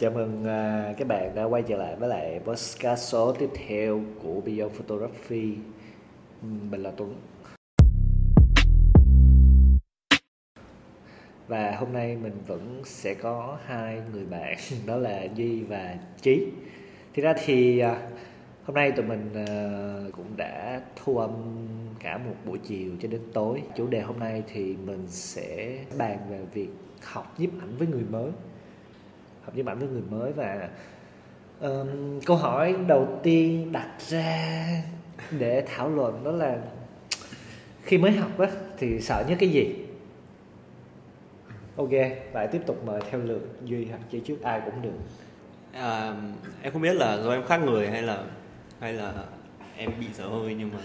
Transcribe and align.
Chào 0.00 0.10
mừng 0.10 0.40
uh, 0.40 0.96
các 0.98 1.08
bạn 1.08 1.34
đã 1.34 1.44
quay 1.44 1.62
trở 1.62 1.76
lại 1.76 1.96
với 1.96 2.08
lại 2.08 2.40
podcast 2.44 3.12
số 3.12 3.32
tiếp 3.32 3.50
theo 3.66 4.00
của 4.22 4.40
Beyond 4.40 4.72
Photography. 4.72 5.54
Mình 6.42 6.82
là 6.82 6.90
Tuấn. 6.96 7.14
Và 11.48 11.76
hôm 11.78 11.92
nay 11.92 12.16
mình 12.16 12.32
vẫn 12.46 12.82
sẽ 12.84 13.14
có 13.14 13.58
hai 13.66 14.02
người 14.12 14.24
bạn 14.24 14.56
đó 14.86 14.96
là 14.96 15.24
Duy 15.34 15.62
và 15.62 15.94
Trí. 16.22 16.46
Thì 17.14 17.22
ra 17.22 17.34
thì 17.44 17.82
uh, 17.84 17.98
hôm 18.64 18.74
nay 18.74 18.92
tụi 18.92 19.06
mình 19.06 19.30
uh, 19.32 20.12
cũng 20.12 20.36
đã 20.36 20.80
thu 20.96 21.18
âm 21.18 21.30
cả 22.00 22.18
một 22.18 22.34
buổi 22.46 22.58
chiều 22.58 22.92
cho 23.00 23.08
đến 23.08 23.20
tối. 23.32 23.62
Chủ 23.76 23.86
đề 23.86 24.00
hôm 24.00 24.18
nay 24.18 24.42
thì 24.52 24.76
mình 24.86 25.04
sẽ 25.08 25.78
bàn 25.98 26.18
về 26.30 26.40
việc 26.54 26.70
học 27.02 27.34
nhiếp 27.38 27.50
ảnh 27.60 27.76
với 27.78 27.88
người 27.88 28.04
mới 28.10 28.30
học 29.44 29.56
nhiếp 29.56 29.64
bản 29.64 29.78
với 29.78 29.88
người 29.88 30.02
mới 30.10 30.32
và 30.32 30.68
um, 31.60 32.20
câu 32.26 32.36
hỏi 32.36 32.76
đầu 32.86 33.20
tiên 33.22 33.72
đặt 33.72 33.90
ra 34.08 34.68
để 35.30 35.64
thảo 35.66 35.88
luận 35.88 36.24
đó 36.24 36.30
là 36.30 36.58
khi 37.82 37.98
mới 37.98 38.12
học 38.12 38.38
á 38.38 38.48
thì 38.78 39.00
sợ 39.00 39.24
nhất 39.28 39.36
cái 39.40 39.48
gì? 39.48 39.74
Ok 41.76 41.92
lại 42.32 42.48
tiếp 42.52 42.60
tục 42.66 42.86
mời 42.86 43.00
theo 43.10 43.20
lượt 43.20 43.48
duy 43.64 43.84
hoặc 43.84 44.00
chỉ 44.10 44.20
trước 44.20 44.42
ai 44.42 44.60
cũng 44.64 44.82
được. 44.82 44.98
À, 45.72 46.14
em 46.62 46.72
không 46.72 46.82
biết 46.82 46.94
là 46.94 47.16
do 47.16 47.32
em 47.32 47.44
khác 47.46 47.56
người 47.56 47.88
hay 47.88 48.02
là 48.02 48.24
hay 48.80 48.92
là 48.92 49.24
em 49.76 49.90
bị 50.00 50.06
sợ 50.12 50.28
hơi 50.28 50.54
nhưng 50.58 50.70
mà 50.72 50.78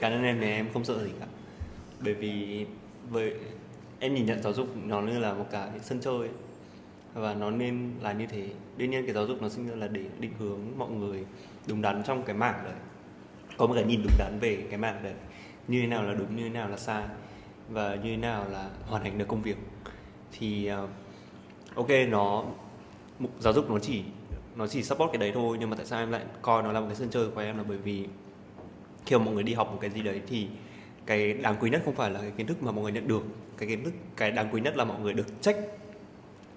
cá 0.00 0.10
nhân 0.10 0.24
em 0.24 0.38
thì 0.40 0.46
em 0.46 0.66
không 0.72 0.84
sợ 0.84 1.04
gì 1.04 1.10
cả. 1.20 1.26
Bởi 2.00 2.14
vì 2.14 2.66
với 3.10 3.34
em 3.98 4.14
nhìn 4.14 4.26
nhận 4.26 4.42
giáo 4.42 4.52
dục 4.52 4.66
nó 4.86 5.00
như 5.00 5.18
là 5.18 5.32
một 5.32 5.46
cái 5.50 5.68
sân 5.82 6.00
chơi. 6.00 6.18
ấy 6.18 6.28
và 7.14 7.34
nó 7.34 7.50
nên 7.50 7.90
là 8.00 8.12
như 8.12 8.26
thế. 8.26 8.48
Đương 8.76 8.90
nhiên 8.90 9.06
cái 9.06 9.14
giáo 9.14 9.26
dục 9.26 9.42
nó 9.42 9.48
sinh 9.48 9.68
ra 9.68 9.74
là 9.74 9.88
để 9.88 10.04
định 10.18 10.32
hướng 10.38 10.60
mọi 10.76 10.90
người 10.90 11.24
đúng 11.66 11.82
đắn 11.82 12.02
trong 12.02 12.22
cái 12.22 12.36
mảng 12.36 12.64
đấy. 12.64 12.74
Có 13.56 13.66
một 13.66 13.74
cái 13.74 13.84
nhìn 13.84 14.02
đúng 14.02 14.12
đắn 14.18 14.38
về 14.40 14.66
cái 14.70 14.78
mảng 14.78 15.02
đấy. 15.02 15.14
Như 15.68 15.80
thế 15.80 15.86
nào 15.86 16.02
là 16.02 16.14
đúng, 16.14 16.36
như 16.36 16.42
thế 16.42 16.48
nào 16.48 16.68
là 16.68 16.76
sai, 16.76 17.04
và 17.68 17.94
như 17.94 18.10
thế 18.10 18.16
nào 18.16 18.44
là 18.50 18.70
hoàn 18.86 19.02
thành 19.02 19.18
được 19.18 19.28
công 19.28 19.42
việc. 19.42 19.56
Thì 20.32 20.66
ờ, 20.66 20.88
ok, 21.74 21.88
nó 22.08 22.44
giáo 23.38 23.52
dục 23.52 23.70
nó 23.70 23.78
chỉ 23.78 24.02
nó 24.56 24.66
chỉ 24.66 24.82
support 24.82 25.12
cái 25.12 25.18
đấy 25.18 25.30
thôi, 25.34 25.56
nhưng 25.60 25.70
mà 25.70 25.76
tại 25.76 25.86
sao 25.86 25.98
em 25.98 26.10
lại 26.10 26.22
coi 26.42 26.62
nó 26.62 26.72
là 26.72 26.80
một 26.80 26.86
cái 26.86 26.96
sân 26.96 27.08
chơi 27.10 27.30
của 27.30 27.40
em 27.40 27.56
là 27.56 27.64
bởi 27.68 27.78
vì 27.78 28.06
khi 29.06 29.16
mà 29.16 29.24
mọi 29.24 29.34
người 29.34 29.42
đi 29.42 29.54
học 29.54 29.68
một 29.72 29.78
cái 29.80 29.90
gì 29.90 30.02
đấy 30.02 30.20
thì 30.26 30.48
cái 31.06 31.32
đáng 31.32 31.56
quý 31.60 31.70
nhất 31.70 31.82
không 31.84 31.94
phải 31.94 32.10
là 32.10 32.20
cái 32.20 32.30
kiến 32.30 32.46
thức 32.46 32.62
mà 32.62 32.72
mọi 32.72 32.82
người 32.82 32.92
nhận 32.92 33.08
được. 33.08 33.22
Cái 33.58 33.68
kiến 33.68 33.84
thức, 33.84 33.94
cái 34.16 34.30
đáng 34.30 34.48
quý 34.52 34.60
nhất 34.60 34.76
là 34.76 34.84
mọi 34.84 35.00
người 35.00 35.12
được 35.12 35.26
trách 35.40 35.56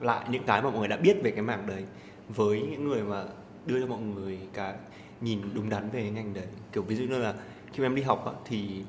lại 0.02 0.26
những 0.30 0.44
cái 0.44 0.62
mà 0.62 0.70
mọi 0.70 0.80
người 0.80 0.88
đã 0.88 0.98
biết 0.98 1.18
về 1.24 1.32
cái 1.32 1.42
mảng 1.42 1.68
đấy 1.68 1.84
với 2.30 2.62
những 2.62 2.88
người 2.88 3.04
mà 3.04 3.26
đưa 3.66 3.80
cho 3.80 3.88
mọi 3.88 4.02
người 4.02 4.40
cái 4.54 4.74
nhìn 5.22 5.42
đúng 5.54 5.70
đắn 5.70 5.90
về 5.90 6.12
ngành 6.12 6.34
đấy. 6.34 6.48
Kiểu 6.72 6.84
ví 6.84 6.96
dụ 6.96 7.04
như 7.04 7.18
là 7.18 7.34
khi 7.74 7.80
mà 7.80 7.86
em 7.86 7.96
đi 7.96 8.02
học 8.02 8.26
á, 8.26 8.32
thì 8.46 8.84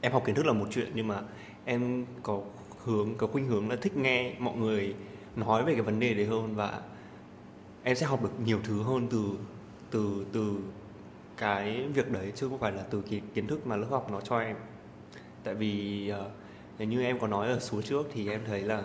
em 0.00 0.12
học 0.12 0.22
kiến 0.26 0.34
thức 0.34 0.46
là 0.46 0.52
một 0.52 0.66
chuyện 0.70 0.90
nhưng 0.94 1.08
mà 1.08 1.22
em 1.64 2.06
có 2.22 2.40
hướng 2.84 3.14
có 3.14 3.26
khuynh 3.26 3.46
hướng 3.46 3.70
là 3.70 3.76
thích 3.76 3.96
nghe 3.96 4.34
mọi 4.38 4.56
người 4.56 4.94
nói 5.36 5.64
về 5.64 5.72
cái 5.72 5.82
vấn 5.82 6.00
đề 6.00 6.14
đấy 6.14 6.26
hơn 6.26 6.54
và 6.54 6.80
em 7.82 7.96
sẽ 7.96 8.06
học 8.06 8.22
được 8.22 8.40
nhiều 8.44 8.58
thứ 8.64 8.82
hơn 8.82 9.06
từ 9.10 9.22
từ 9.90 10.24
từ 10.32 10.58
cái 11.36 11.86
việc 11.94 12.10
đấy 12.10 12.32
chứ 12.34 12.48
không 12.48 12.58
phải 12.58 12.72
là 12.72 12.82
từ 12.90 13.02
cái 13.10 13.20
kiến 13.34 13.46
thức 13.46 13.66
mà 13.66 13.76
lớp 13.76 13.86
học 13.90 14.08
nó 14.12 14.20
cho 14.20 14.38
em. 14.38 14.56
Tại 15.44 15.54
vì 15.54 16.12
uh, 16.82 16.88
như 16.88 17.02
em 17.02 17.18
có 17.18 17.26
nói 17.26 17.48
ở 17.48 17.58
số 17.60 17.82
trước 17.82 18.06
thì 18.12 18.28
em 18.28 18.40
thấy 18.46 18.60
là 18.60 18.82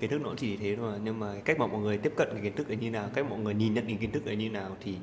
kiến 0.00 0.10
thức 0.10 0.22
nó 0.22 0.34
chỉ 0.36 0.56
thế 0.56 0.76
thôi 0.76 0.98
nhưng 1.04 1.20
mà 1.20 1.34
cách 1.44 1.58
mà 1.58 1.66
mọi 1.66 1.80
người 1.80 1.98
tiếp 1.98 2.12
cận 2.16 2.28
cái 2.32 2.42
kiến 2.42 2.56
thức 2.56 2.68
ấy 2.68 2.76
như 2.76 2.90
nào 2.90 3.10
cách 3.14 3.26
mọi 3.30 3.38
người 3.38 3.54
nhìn 3.54 3.74
nhận 3.74 3.86
cái 3.86 3.96
kiến 4.00 4.10
thức 4.10 4.26
ấy 4.26 4.36
như 4.36 4.50
nào 4.50 4.76
thì 4.80 4.96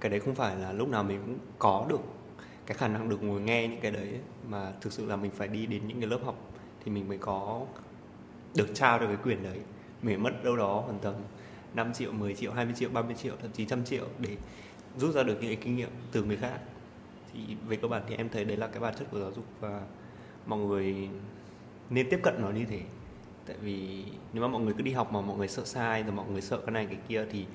cái 0.00 0.10
đấy 0.10 0.20
không 0.20 0.34
phải 0.34 0.56
là 0.56 0.72
lúc 0.72 0.88
nào 0.88 1.04
mình 1.04 1.20
cũng 1.26 1.38
có 1.58 1.86
được 1.88 2.00
cái 2.66 2.76
khả 2.76 2.88
năng 2.88 3.08
được 3.08 3.22
ngồi 3.22 3.40
nghe 3.40 3.68
những 3.68 3.80
cái 3.80 3.90
đấy 3.90 4.08
mà 4.48 4.72
thực 4.80 4.92
sự 4.92 5.06
là 5.06 5.16
mình 5.16 5.30
phải 5.30 5.48
đi 5.48 5.66
đến 5.66 5.88
những 5.88 6.00
cái 6.00 6.10
lớp 6.10 6.20
học 6.24 6.36
thì 6.84 6.90
mình 6.90 7.08
mới 7.08 7.18
có 7.18 7.66
được 8.54 8.68
trao 8.74 8.98
được 8.98 9.06
cái 9.06 9.16
quyền 9.24 9.42
đấy. 9.42 9.58
Mình 10.02 10.22
mất 10.22 10.44
đâu 10.44 10.56
đó 10.56 10.82
khoảng 10.86 10.98
tầm 10.98 11.14
5 11.74 11.92
triệu, 11.92 12.12
10 12.12 12.34
triệu, 12.34 12.52
20 12.52 12.74
triệu, 12.76 12.90
30 12.90 13.14
triệu, 13.14 13.34
thậm 13.42 13.50
chí 13.52 13.64
trăm 13.64 13.84
triệu 13.84 14.06
để 14.18 14.36
rút 14.96 15.14
ra 15.14 15.22
được 15.22 15.36
những 15.40 15.50
cái 15.50 15.58
kinh 15.62 15.76
nghiệm 15.76 15.90
từ 16.12 16.24
người 16.24 16.36
khác. 16.36 16.58
Thì 17.32 17.40
về 17.68 17.76
cơ 17.76 17.88
bản 17.88 18.02
thì 18.08 18.14
em 18.14 18.28
thấy 18.28 18.44
đấy 18.44 18.56
là 18.56 18.66
cái 18.66 18.80
bản 18.80 18.94
chất 18.98 19.08
của 19.10 19.20
giáo 19.20 19.32
dục 19.32 19.44
và 19.60 19.82
mọi 20.46 20.58
người 20.58 21.08
nên 21.90 22.10
tiếp 22.10 22.20
cận 22.22 22.34
nó 22.38 22.50
như 22.50 22.64
thế 22.64 22.80
tại 23.46 23.56
vì 23.62 24.04
nếu 24.32 24.42
mà 24.42 24.48
mọi 24.48 24.62
người 24.62 24.74
cứ 24.78 24.82
đi 24.82 24.92
học 24.92 25.12
mà 25.12 25.20
mọi 25.20 25.36
người 25.38 25.48
sợ 25.48 25.64
sai 25.64 26.02
rồi 26.02 26.12
mọi 26.12 26.26
người 26.32 26.40
sợ 26.40 26.58
cái 26.66 26.72
này 26.72 26.86
cái 26.86 26.98
kia 27.08 27.24
thì 27.32 27.46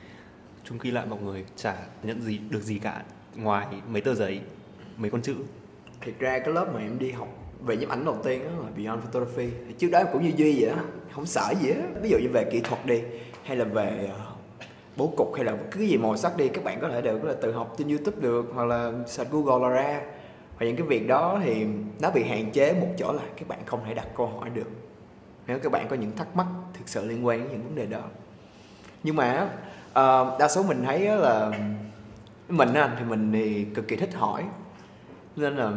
chung 0.63 0.79
khi 0.79 0.91
lại 0.91 1.05
mọi 1.09 1.19
người 1.21 1.45
chả 1.55 1.75
nhận 2.03 2.21
gì, 2.21 2.39
được 2.49 2.61
gì 2.61 2.79
cả 2.79 3.03
ngoài 3.35 3.67
mấy 3.87 4.01
tờ 4.01 4.13
giấy, 4.13 4.41
mấy 4.97 5.11
con 5.11 5.21
chữ. 5.21 5.35
Thực 6.01 6.19
ra 6.19 6.39
cái 6.39 6.53
lớp 6.53 6.71
mà 6.73 6.79
em 6.79 6.99
đi 6.99 7.11
học 7.11 7.27
về 7.65 7.77
nhiếp 7.77 7.89
ảnh 7.89 8.05
đầu 8.05 8.17
tiên 8.23 8.43
đó 8.43 8.63
là 8.63 8.69
Beyond 8.77 9.03
Photography. 9.03 9.49
Trước 9.77 9.89
đó 9.91 9.99
em 9.99 10.07
cũng 10.13 10.23
như 10.23 10.31
Duy 10.37 10.61
vậy 10.61 10.75
đó 10.75 10.81
không 11.11 11.25
sợ 11.25 11.53
gì 11.61 11.69
á. 11.69 11.81
Ví 12.01 12.09
dụ 12.09 12.17
như 12.17 12.29
về 12.33 12.43
kỹ 12.51 12.59
thuật 12.59 12.85
đi, 12.85 13.01
hay 13.43 13.57
là 13.57 13.65
về 13.65 14.09
ờ, 14.11 14.25
bố 14.97 15.13
cục 15.17 15.35
hay 15.35 15.45
là 15.45 15.57
cái 15.71 15.87
gì 15.87 15.97
màu 15.97 16.17
sắc 16.17 16.37
đi, 16.37 16.47
các 16.47 16.63
bạn 16.63 16.79
có 16.81 16.89
thể 16.89 17.01
đều 17.01 17.19
có 17.19 17.27
thể 17.27 17.39
tự 17.41 17.51
học 17.51 17.75
trên 17.77 17.87
YouTube 17.87 18.17
được, 18.21 18.45
hoặc 18.53 18.65
là 18.65 18.91
search 19.07 19.31
Google 19.31 19.69
là 19.69 19.75
ra 19.75 20.01
và 20.59 20.65
những 20.65 20.75
cái 20.75 20.87
việc 20.87 21.07
đó 21.07 21.41
thì 21.43 21.65
nó 22.01 22.11
bị 22.11 22.23
hạn 22.23 22.51
chế 22.51 22.73
một 22.73 22.87
chỗ 22.97 23.13
là 23.13 23.23
các 23.37 23.47
bạn 23.47 23.59
không 23.65 23.79
thể 23.87 23.93
đặt 23.93 24.07
câu 24.15 24.27
hỏi 24.27 24.49
được 24.49 24.69
nếu 25.49 25.59
các 25.59 25.71
bạn 25.71 25.87
có 25.89 25.95
những 25.95 26.11
thắc 26.15 26.35
mắc 26.35 26.47
thực 26.73 26.89
sự 26.89 27.05
liên 27.05 27.25
quan 27.25 27.39
đến 27.39 27.47
những 27.51 27.63
vấn 27.63 27.75
đề 27.75 27.85
đó. 27.85 28.01
Nhưng 29.03 29.15
mà 29.15 29.49
uh, 29.89 30.39
đa 30.39 30.47
số 30.49 30.63
mình 30.63 30.83
thấy 30.85 30.99
là 30.99 31.51
mình 32.49 32.73
anh 32.73 32.95
thì 32.99 33.05
mình 33.05 33.31
thì 33.33 33.65
cực 33.75 33.87
kỳ 33.87 33.95
thích 33.95 34.13
hỏi. 34.13 34.43
Nên 35.35 35.55
là 35.55 35.71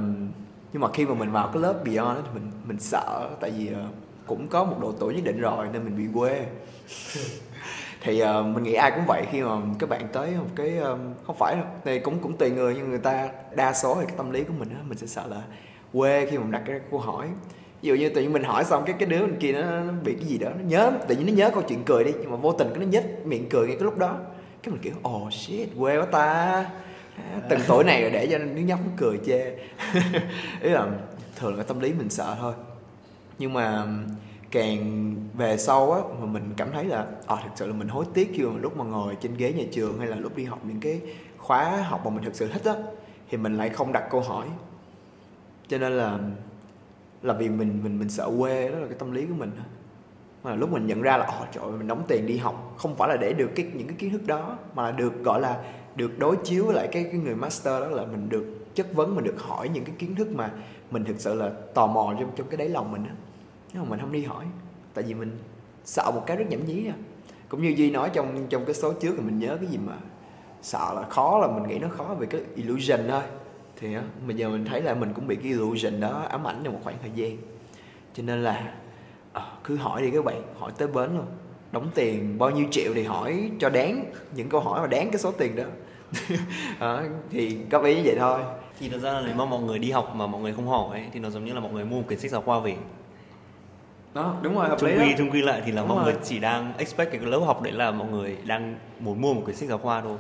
nhưng 0.72 0.82
mà 0.82 0.88
khi 0.92 1.06
mà 1.06 1.14
mình 1.14 1.30
vào 1.30 1.50
cái 1.52 1.62
lớp 1.62 1.84
Beyond 1.84 2.18
thì 2.24 2.30
mình 2.34 2.50
mình 2.64 2.80
sợ 2.80 3.30
tại 3.40 3.50
vì 3.50 3.72
ờ, 3.72 3.86
cũng 4.26 4.48
có 4.48 4.64
một 4.64 4.76
độ 4.80 4.92
tuổi 5.00 5.14
nhất 5.14 5.24
định 5.24 5.40
rồi 5.40 5.66
nên 5.72 5.84
mình 5.84 5.96
bị 5.96 6.04
quê. 6.14 6.46
Thì 8.04 8.22
uh, 8.22 8.46
mình 8.46 8.64
nghĩ 8.64 8.74
ai 8.74 8.90
cũng 8.90 9.04
vậy 9.08 9.26
khi 9.30 9.42
mà 9.42 9.56
các 9.78 9.88
bạn 9.88 10.08
tới 10.12 10.34
một 10.34 10.46
cái 10.56 10.76
um, 10.76 10.98
không 11.26 11.36
phải 11.38 11.56
đâu 11.56 11.64
thì 11.84 11.98
cũng 11.98 12.18
cũng 12.18 12.36
tùy 12.36 12.50
người 12.50 12.74
nhưng 12.74 12.90
người 12.90 12.98
ta 12.98 13.28
đa 13.56 13.72
số 13.72 13.94
thì 13.94 14.06
cái 14.06 14.16
tâm 14.16 14.30
lý 14.30 14.44
của 14.44 14.54
mình 14.58 14.68
á 14.70 14.80
mình 14.88 14.98
sẽ 14.98 15.06
sợ 15.06 15.26
là 15.26 15.42
quê 15.92 16.26
khi 16.30 16.38
mà 16.38 16.42
mình 16.42 16.52
đặt 16.52 16.62
cái 16.66 16.80
câu 16.90 17.00
hỏi 17.00 17.28
ví 17.82 17.88
dụ 17.88 17.94
như 17.94 18.08
tự 18.08 18.22
nhiên 18.22 18.32
mình 18.32 18.44
hỏi 18.44 18.64
xong 18.64 18.82
cái 18.86 18.96
cái 18.98 19.08
đứa 19.08 19.20
bên 19.20 19.38
kia 19.38 19.52
nó, 19.52 19.80
nó 19.80 19.92
bị 20.04 20.14
cái 20.14 20.24
gì 20.24 20.38
đó 20.38 20.48
nó 20.58 20.64
nhớ 20.64 20.92
tự 21.08 21.16
nhiên 21.16 21.26
nó 21.26 21.32
nhớ 21.32 21.50
câu 21.54 21.62
chuyện 21.62 21.82
cười 21.84 22.04
đi 22.04 22.12
nhưng 22.20 22.30
mà 22.30 22.36
vô 22.36 22.52
tình 22.52 22.68
cái 22.68 22.78
nó 22.78 22.90
nhếch 22.90 23.26
miệng 23.26 23.48
cười 23.48 23.66
ngay 23.66 23.76
cái 23.76 23.84
lúc 23.84 23.98
đó. 23.98 24.18
Cái 24.62 24.72
mình 24.72 24.82
kiểu 24.82 24.92
oh 25.08 25.32
shit 25.32 25.68
quê 25.78 25.98
quá 25.98 26.06
ta. 26.06 26.22
À, 27.16 27.40
từng 27.48 27.60
tuổi 27.68 27.84
này 27.84 28.02
rồi 28.02 28.10
để 28.10 28.26
cho 28.26 28.38
đứa 28.38 28.62
nhóc 28.62 28.80
nó 28.86 28.92
cười 28.96 29.18
chê. 29.26 29.50
Ý 30.60 30.70
là 30.70 30.86
thường 31.36 31.56
là 31.56 31.62
tâm 31.62 31.80
lý 31.80 31.92
mình 31.92 32.10
sợ 32.10 32.36
thôi. 32.40 32.54
Nhưng 33.38 33.52
mà 33.52 33.86
càng 34.50 35.14
về 35.34 35.56
sau 35.56 35.92
á 35.92 36.00
mà 36.20 36.26
mình 36.26 36.54
cảm 36.56 36.68
thấy 36.72 36.84
là 36.84 37.06
à, 37.26 37.36
thực 37.44 37.50
sự 37.54 37.66
là 37.66 37.72
mình 37.72 37.88
hối 37.88 38.04
tiếc 38.14 38.30
khi 38.34 38.42
mà 38.42 38.60
lúc 38.60 38.76
mà 38.76 38.84
ngồi 38.84 39.16
trên 39.20 39.36
ghế 39.36 39.52
nhà 39.52 39.64
trường 39.72 39.98
hay 39.98 40.08
là 40.08 40.16
lúc 40.16 40.36
đi 40.36 40.44
học 40.44 40.58
những 40.64 40.80
cái 40.80 41.00
khóa 41.38 41.84
học 41.88 42.00
mà 42.04 42.10
mình 42.10 42.24
thực 42.24 42.34
sự 42.34 42.48
thích 42.48 42.64
á 42.64 42.74
thì 43.30 43.36
mình 43.36 43.56
lại 43.56 43.68
không 43.68 43.92
đặt 43.92 44.04
câu 44.10 44.20
hỏi. 44.20 44.46
Cho 45.68 45.78
nên 45.78 45.92
là 45.92 46.18
là 47.22 47.34
vì 47.34 47.48
mình 47.48 47.80
mình 47.84 47.98
mình 47.98 48.10
sợ 48.10 48.30
quê 48.38 48.68
đó 48.68 48.78
là 48.78 48.86
cái 48.86 48.96
tâm 48.98 49.12
lý 49.12 49.26
của 49.26 49.34
mình 49.34 49.50
mà 50.42 50.54
lúc 50.54 50.72
mình 50.72 50.86
nhận 50.86 51.02
ra 51.02 51.16
là 51.16 51.26
ồ 51.26 51.44
trời 51.52 51.64
ơi, 51.64 51.72
mình 51.72 51.86
đóng 51.86 52.02
tiền 52.08 52.26
đi 52.26 52.36
học 52.36 52.74
không 52.76 52.96
phải 52.96 53.08
là 53.08 53.16
để 53.16 53.32
được 53.32 53.50
cái 53.54 53.66
những 53.74 53.86
cái 53.86 53.96
kiến 53.96 54.10
thức 54.10 54.26
đó 54.26 54.58
mà 54.74 54.82
là 54.82 54.90
được 54.90 55.24
gọi 55.24 55.40
là 55.40 55.62
được 55.96 56.18
đối 56.18 56.36
chiếu 56.44 56.64
với 56.64 56.74
lại 56.74 56.88
cái 56.92 57.04
cái 57.04 57.20
người 57.20 57.34
master 57.34 57.80
đó 57.80 57.86
là 57.86 58.04
mình 58.04 58.28
được 58.28 58.74
chất 58.74 58.94
vấn 58.94 59.14
mình 59.14 59.24
được 59.24 59.40
hỏi 59.40 59.68
những 59.68 59.84
cái 59.84 59.94
kiến 59.98 60.14
thức 60.14 60.28
mà 60.34 60.50
mình 60.90 61.04
thực 61.04 61.20
sự 61.20 61.34
là 61.34 61.50
tò 61.74 61.86
mò 61.86 62.14
trong 62.20 62.30
trong 62.36 62.46
cái 62.48 62.56
đáy 62.56 62.68
lòng 62.68 62.92
mình 62.92 63.04
á. 63.04 63.14
Nhưng 63.72 63.82
mà 63.82 63.88
mình 63.90 64.00
không 64.00 64.12
đi 64.12 64.24
hỏi 64.24 64.44
tại 64.94 65.04
vì 65.04 65.14
mình 65.14 65.38
sợ 65.84 66.10
một 66.14 66.22
cái 66.26 66.36
rất 66.36 66.44
nhảm 66.48 66.66
nhí 66.66 66.86
à. 66.86 66.94
Cũng 67.48 67.62
như 67.62 67.74
duy 67.76 67.90
nói 67.90 68.10
trong 68.12 68.46
trong 68.48 68.64
cái 68.64 68.74
số 68.74 68.92
trước 68.92 69.14
thì 69.16 69.22
mình 69.22 69.38
nhớ 69.38 69.56
cái 69.60 69.66
gì 69.66 69.78
mà 69.86 69.96
sợ 70.62 70.92
là 70.94 71.02
khó 71.02 71.38
là 71.38 71.46
mình 71.46 71.68
nghĩ 71.68 71.78
nó 71.78 71.88
khó 71.88 72.04
về 72.04 72.26
cái 72.26 72.40
illusion 72.54 73.00
thôi 73.08 73.22
thì 73.82 73.94
á 73.94 74.02
bây 74.26 74.36
giờ 74.36 74.48
mình 74.48 74.64
thấy 74.64 74.82
là 74.82 74.94
mình 74.94 75.12
cũng 75.14 75.26
bị 75.26 75.36
cái 75.36 75.44
illusion 75.44 76.00
đó 76.00 76.26
ám 76.28 76.46
ảnh 76.46 76.60
trong 76.64 76.72
một 76.72 76.80
khoảng 76.84 76.96
thời 77.00 77.10
gian. 77.14 77.36
Cho 78.14 78.22
nên 78.22 78.42
là 78.42 78.72
à, 79.32 79.42
cứ 79.64 79.76
hỏi 79.76 80.02
đi 80.02 80.10
các 80.10 80.24
bạn 80.24 80.42
hỏi 80.58 80.72
tới 80.78 80.88
bến 80.88 81.10
luôn. 81.16 81.26
Đóng 81.72 81.90
tiền 81.94 82.38
bao 82.38 82.50
nhiêu 82.50 82.66
triệu 82.70 82.92
thì 82.94 83.02
hỏi 83.02 83.50
cho 83.60 83.68
đáng 83.68 84.04
những 84.34 84.48
câu 84.48 84.60
hỏi 84.60 84.80
mà 84.80 84.86
đáng 84.86 85.10
cái 85.10 85.18
số 85.18 85.32
tiền 85.32 85.56
đó. 85.56 85.64
À, 86.78 87.02
thì 87.30 87.56
góp 87.70 87.84
ý 87.84 87.94
như 87.94 88.02
vậy 88.04 88.16
thôi. 88.18 88.40
Thì 88.80 88.88
thật 88.88 88.98
ra 88.98 89.12
là 89.12 89.22
nếu 89.26 89.34
mà 89.34 89.44
mọi 89.44 89.62
người 89.62 89.78
đi 89.78 89.90
học 89.90 90.12
mà 90.16 90.26
mọi 90.26 90.40
người 90.40 90.52
không 90.52 90.68
hỏi 90.68 90.98
ấy, 90.98 91.08
thì 91.12 91.20
nó 91.20 91.30
giống 91.30 91.44
như 91.44 91.52
là 91.52 91.60
mọi 91.60 91.72
người 91.72 91.84
mua 91.84 91.96
một 91.96 92.04
quyển 92.06 92.18
sách 92.18 92.30
giáo 92.30 92.42
khoa 92.42 92.60
về. 92.60 92.76
Đó 94.14 94.36
đúng 94.42 94.54
rồi 94.54 94.68
hợp 94.68 94.76
chung 94.80 94.88
lý 94.90 94.96
quy 94.98 95.14
chung 95.18 95.30
quy 95.30 95.42
lại 95.42 95.62
thì 95.64 95.72
là 95.72 95.82
Đúng 95.82 95.88
mọi 95.88 95.96
rồi. 95.96 96.04
người 96.04 96.22
chỉ 96.24 96.38
đang 96.38 96.72
expect 96.78 97.12
cái 97.12 97.20
lớp 97.20 97.38
học 97.38 97.62
đấy 97.62 97.72
là 97.72 97.90
mọi 97.90 98.08
người 98.08 98.36
đang 98.44 98.76
muốn 99.00 99.20
mua 99.20 99.34
một 99.34 99.42
quyển 99.44 99.56
sách 99.56 99.68
giáo 99.68 99.78
khoa 99.78 100.00
thôi 100.00 100.16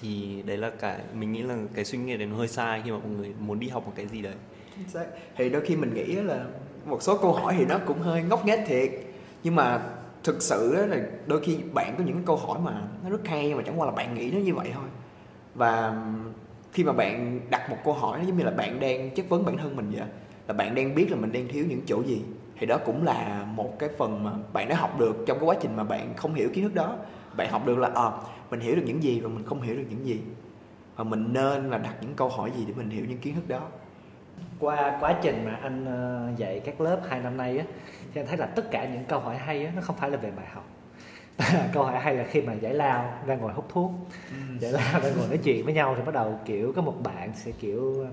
thì 0.00 0.42
đấy 0.46 0.56
là 0.56 0.70
cái, 0.70 0.98
mình 1.14 1.32
nghĩ 1.32 1.42
là 1.42 1.56
cái 1.74 1.84
suy 1.84 1.98
nghĩ 1.98 2.16
đấy 2.16 2.26
nó 2.26 2.36
hơi 2.36 2.48
sai 2.48 2.82
khi 2.84 2.90
mà 2.90 2.98
mọi 2.98 3.08
người 3.08 3.34
muốn 3.38 3.60
đi 3.60 3.68
học 3.68 3.86
một 3.86 3.92
cái 3.96 4.06
gì 4.06 4.22
đấy. 4.22 4.34
Thì 5.36 5.48
đôi 5.48 5.62
khi 5.62 5.76
mình 5.76 5.94
nghĩ 5.94 6.04
là 6.04 6.44
một 6.84 7.02
số 7.02 7.18
câu 7.18 7.32
hỏi 7.32 7.54
thì 7.58 7.64
nó 7.64 7.78
cũng 7.86 7.98
hơi 7.98 8.22
ngốc 8.22 8.46
nghếch 8.46 8.60
thiệt. 8.66 8.90
Nhưng 9.42 9.54
mà 9.54 9.80
thực 10.24 10.42
sự 10.42 10.86
là 10.86 10.96
đôi 11.26 11.40
khi 11.40 11.58
bạn 11.72 11.94
có 11.98 12.04
những 12.04 12.14
cái 12.14 12.24
câu 12.26 12.36
hỏi 12.36 12.58
mà 12.64 12.82
nó 13.04 13.10
rất 13.10 13.26
hay 13.26 13.54
mà 13.54 13.62
chẳng 13.66 13.80
qua 13.80 13.86
là 13.86 13.92
bạn 13.92 14.14
nghĩ 14.14 14.30
nó 14.30 14.38
như 14.38 14.54
vậy 14.54 14.70
thôi. 14.74 14.88
Và 15.54 16.02
khi 16.72 16.84
mà 16.84 16.92
bạn 16.92 17.40
đặt 17.50 17.70
một 17.70 17.76
câu 17.84 17.94
hỏi 17.94 18.18
nó 18.18 18.24
giống 18.24 18.38
như 18.38 18.44
là 18.44 18.50
bạn 18.50 18.80
đang 18.80 19.10
chất 19.10 19.28
vấn 19.28 19.44
bản 19.44 19.56
thân 19.56 19.76
mình 19.76 19.90
vậy 19.90 20.06
là 20.48 20.54
bạn 20.54 20.74
đang 20.74 20.94
biết 20.94 21.10
là 21.10 21.16
mình 21.16 21.32
đang 21.32 21.48
thiếu 21.48 21.64
những 21.68 21.80
chỗ 21.86 22.02
gì, 22.02 22.22
thì 22.58 22.66
đó 22.66 22.78
cũng 22.78 23.04
là 23.04 23.46
một 23.54 23.78
cái 23.78 23.88
phần 23.98 24.24
mà 24.24 24.32
bạn 24.52 24.68
đã 24.68 24.76
học 24.76 24.98
được 24.98 25.16
trong 25.26 25.38
cái 25.38 25.46
quá 25.48 25.56
trình 25.60 25.76
mà 25.76 25.84
bạn 25.84 26.14
không 26.16 26.34
hiểu 26.34 26.48
kiến 26.54 26.64
thức 26.64 26.74
đó 26.74 26.96
bạn 27.38 27.50
học 27.50 27.66
được 27.66 27.78
là 27.78 27.90
à, 27.94 28.10
mình 28.50 28.60
hiểu 28.60 28.76
được 28.76 28.82
những 28.86 29.02
gì 29.02 29.20
và 29.20 29.28
mình 29.28 29.44
không 29.46 29.62
hiểu 29.62 29.76
được 29.76 29.84
những 29.88 30.06
gì. 30.06 30.20
Và 30.96 31.04
mình 31.04 31.32
nên 31.32 31.70
là 31.70 31.78
đặt 31.78 31.94
những 32.00 32.14
câu 32.14 32.28
hỏi 32.28 32.52
gì 32.56 32.64
để 32.68 32.74
mình 32.76 32.90
hiểu 32.90 33.04
những 33.08 33.18
kiến 33.18 33.34
thức 33.34 33.48
đó. 33.48 33.60
Qua 34.60 34.98
quá 35.00 35.14
trình 35.22 35.44
mà 35.44 35.58
anh 35.62 35.84
ờ, 35.84 36.28
dạy 36.36 36.60
các 36.64 36.80
lớp 36.80 37.00
hai 37.08 37.20
năm 37.20 37.36
nay 37.36 37.58
á 37.58 37.64
thì 38.14 38.20
anh 38.20 38.26
thấy 38.26 38.36
là 38.36 38.46
tất 38.46 38.70
cả 38.70 38.88
những 38.92 39.04
câu 39.04 39.20
hỏi 39.20 39.36
hay 39.36 39.66
á 39.66 39.72
nó 39.76 39.82
không 39.82 39.96
phải 39.96 40.10
là 40.10 40.16
về 40.16 40.30
bài 40.30 40.46
học. 40.52 40.64
Câu 41.72 41.84
hỏi 41.84 41.98
hay 42.00 42.14
là 42.14 42.24
khi 42.30 42.40
mà 42.40 42.52
giải 42.52 42.74
lao 42.74 43.12
ra 43.26 43.34
ngồi 43.34 43.52
hút 43.52 43.66
thuốc 43.68 43.90
giải 44.58 44.72
lao 44.72 45.00
ra 45.00 45.10
ngồi 45.10 45.28
nói 45.28 45.38
chuyện 45.38 45.64
với 45.64 45.74
nhau 45.74 45.94
thì 45.96 46.02
bắt 46.02 46.14
đầu 46.14 46.40
kiểu 46.44 46.72
có 46.76 46.82
một 46.82 46.94
bạn 47.02 47.32
sẽ 47.34 47.50
kiểu 47.60 48.06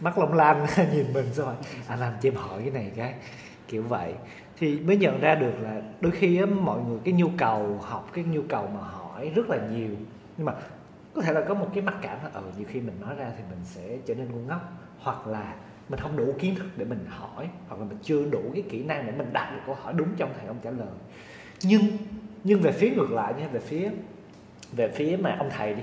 mắt 0.00 0.18
long 0.18 0.32
lanh 0.32 0.66
nhìn 0.92 1.12
mình 1.12 1.34
xong 1.34 1.46
rồi 1.46 1.54
anh 1.86 2.00
làm 2.00 2.12
cho 2.20 2.28
em 2.28 2.34
hỏi 2.34 2.60
cái 2.60 2.70
này 2.70 2.92
cái 2.96 3.14
kiểu 3.68 3.82
vậy 3.82 4.14
thì 4.62 4.80
mới 4.80 4.96
nhận 4.96 5.20
ra 5.20 5.34
được 5.34 5.52
là 5.62 5.82
đôi 6.00 6.12
khi 6.12 6.38
á, 6.38 6.46
mọi 6.46 6.80
người 6.82 6.98
cái 7.04 7.14
nhu 7.14 7.28
cầu 7.36 7.78
học 7.82 8.10
cái 8.12 8.24
nhu 8.24 8.42
cầu 8.48 8.68
mà 8.74 8.80
hỏi 8.80 9.30
rất 9.34 9.48
là 9.48 9.58
nhiều. 9.72 9.90
Nhưng 10.36 10.46
mà 10.46 10.52
có 11.14 11.22
thể 11.22 11.32
là 11.32 11.40
có 11.48 11.54
một 11.54 11.68
cái 11.74 11.82
mặc 11.82 11.94
cảm 12.02 12.18
là 12.24 12.30
ừ 12.34 12.42
nhiều 12.58 12.66
khi 12.70 12.80
mình 12.80 12.94
nói 13.00 13.14
ra 13.18 13.32
thì 13.36 13.42
mình 13.50 13.58
sẽ 13.64 13.96
trở 14.06 14.14
nên 14.14 14.32
ngu 14.32 14.38
ngốc. 14.38 14.72
Hoặc 14.98 15.26
là 15.26 15.54
mình 15.88 16.00
không 16.00 16.16
đủ 16.16 16.34
kiến 16.38 16.54
thức 16.54 16.66
để 16.76 16.84
mình 16.84 17.04
hỏi 17.08 17.48
hoặc 17.68 17.80
là 17.80 17.84
mình 17.84 17.98
chưa 18.02 18.24
đủ 18.30 18.42
cái 18.54 18.62
kỹ 18.70 18.82
năng 18.82 19.06
để 19.06 19.12
mình 19.12 19.32
đặt 19.32 19.52
được 19.54 19.60
câu 19.66 19.74
hỏi 19.74 19.94
đúng 19.96 20.08
trong 20.16 20.30
thầy 20.38 20.46
ông 20.46 20.58
trả 20.62 20.70
lời. 20.70 20.88
Nhưng 21.62 21.82
nhưng 22.44 22.60
về 22.60 22.72
phía 22.72 22.90
ngược 22.90 23.10
lại 23.10 23.34
nha 23.38 23.48
về 23.48 23.60
phía 23.60 23.90
về 24.76 24.88
phía 24.88 25.16
mà 25.20 25.36
ông 25.38 25.50
thầy 25.50 25.74
đi 25.74 25.82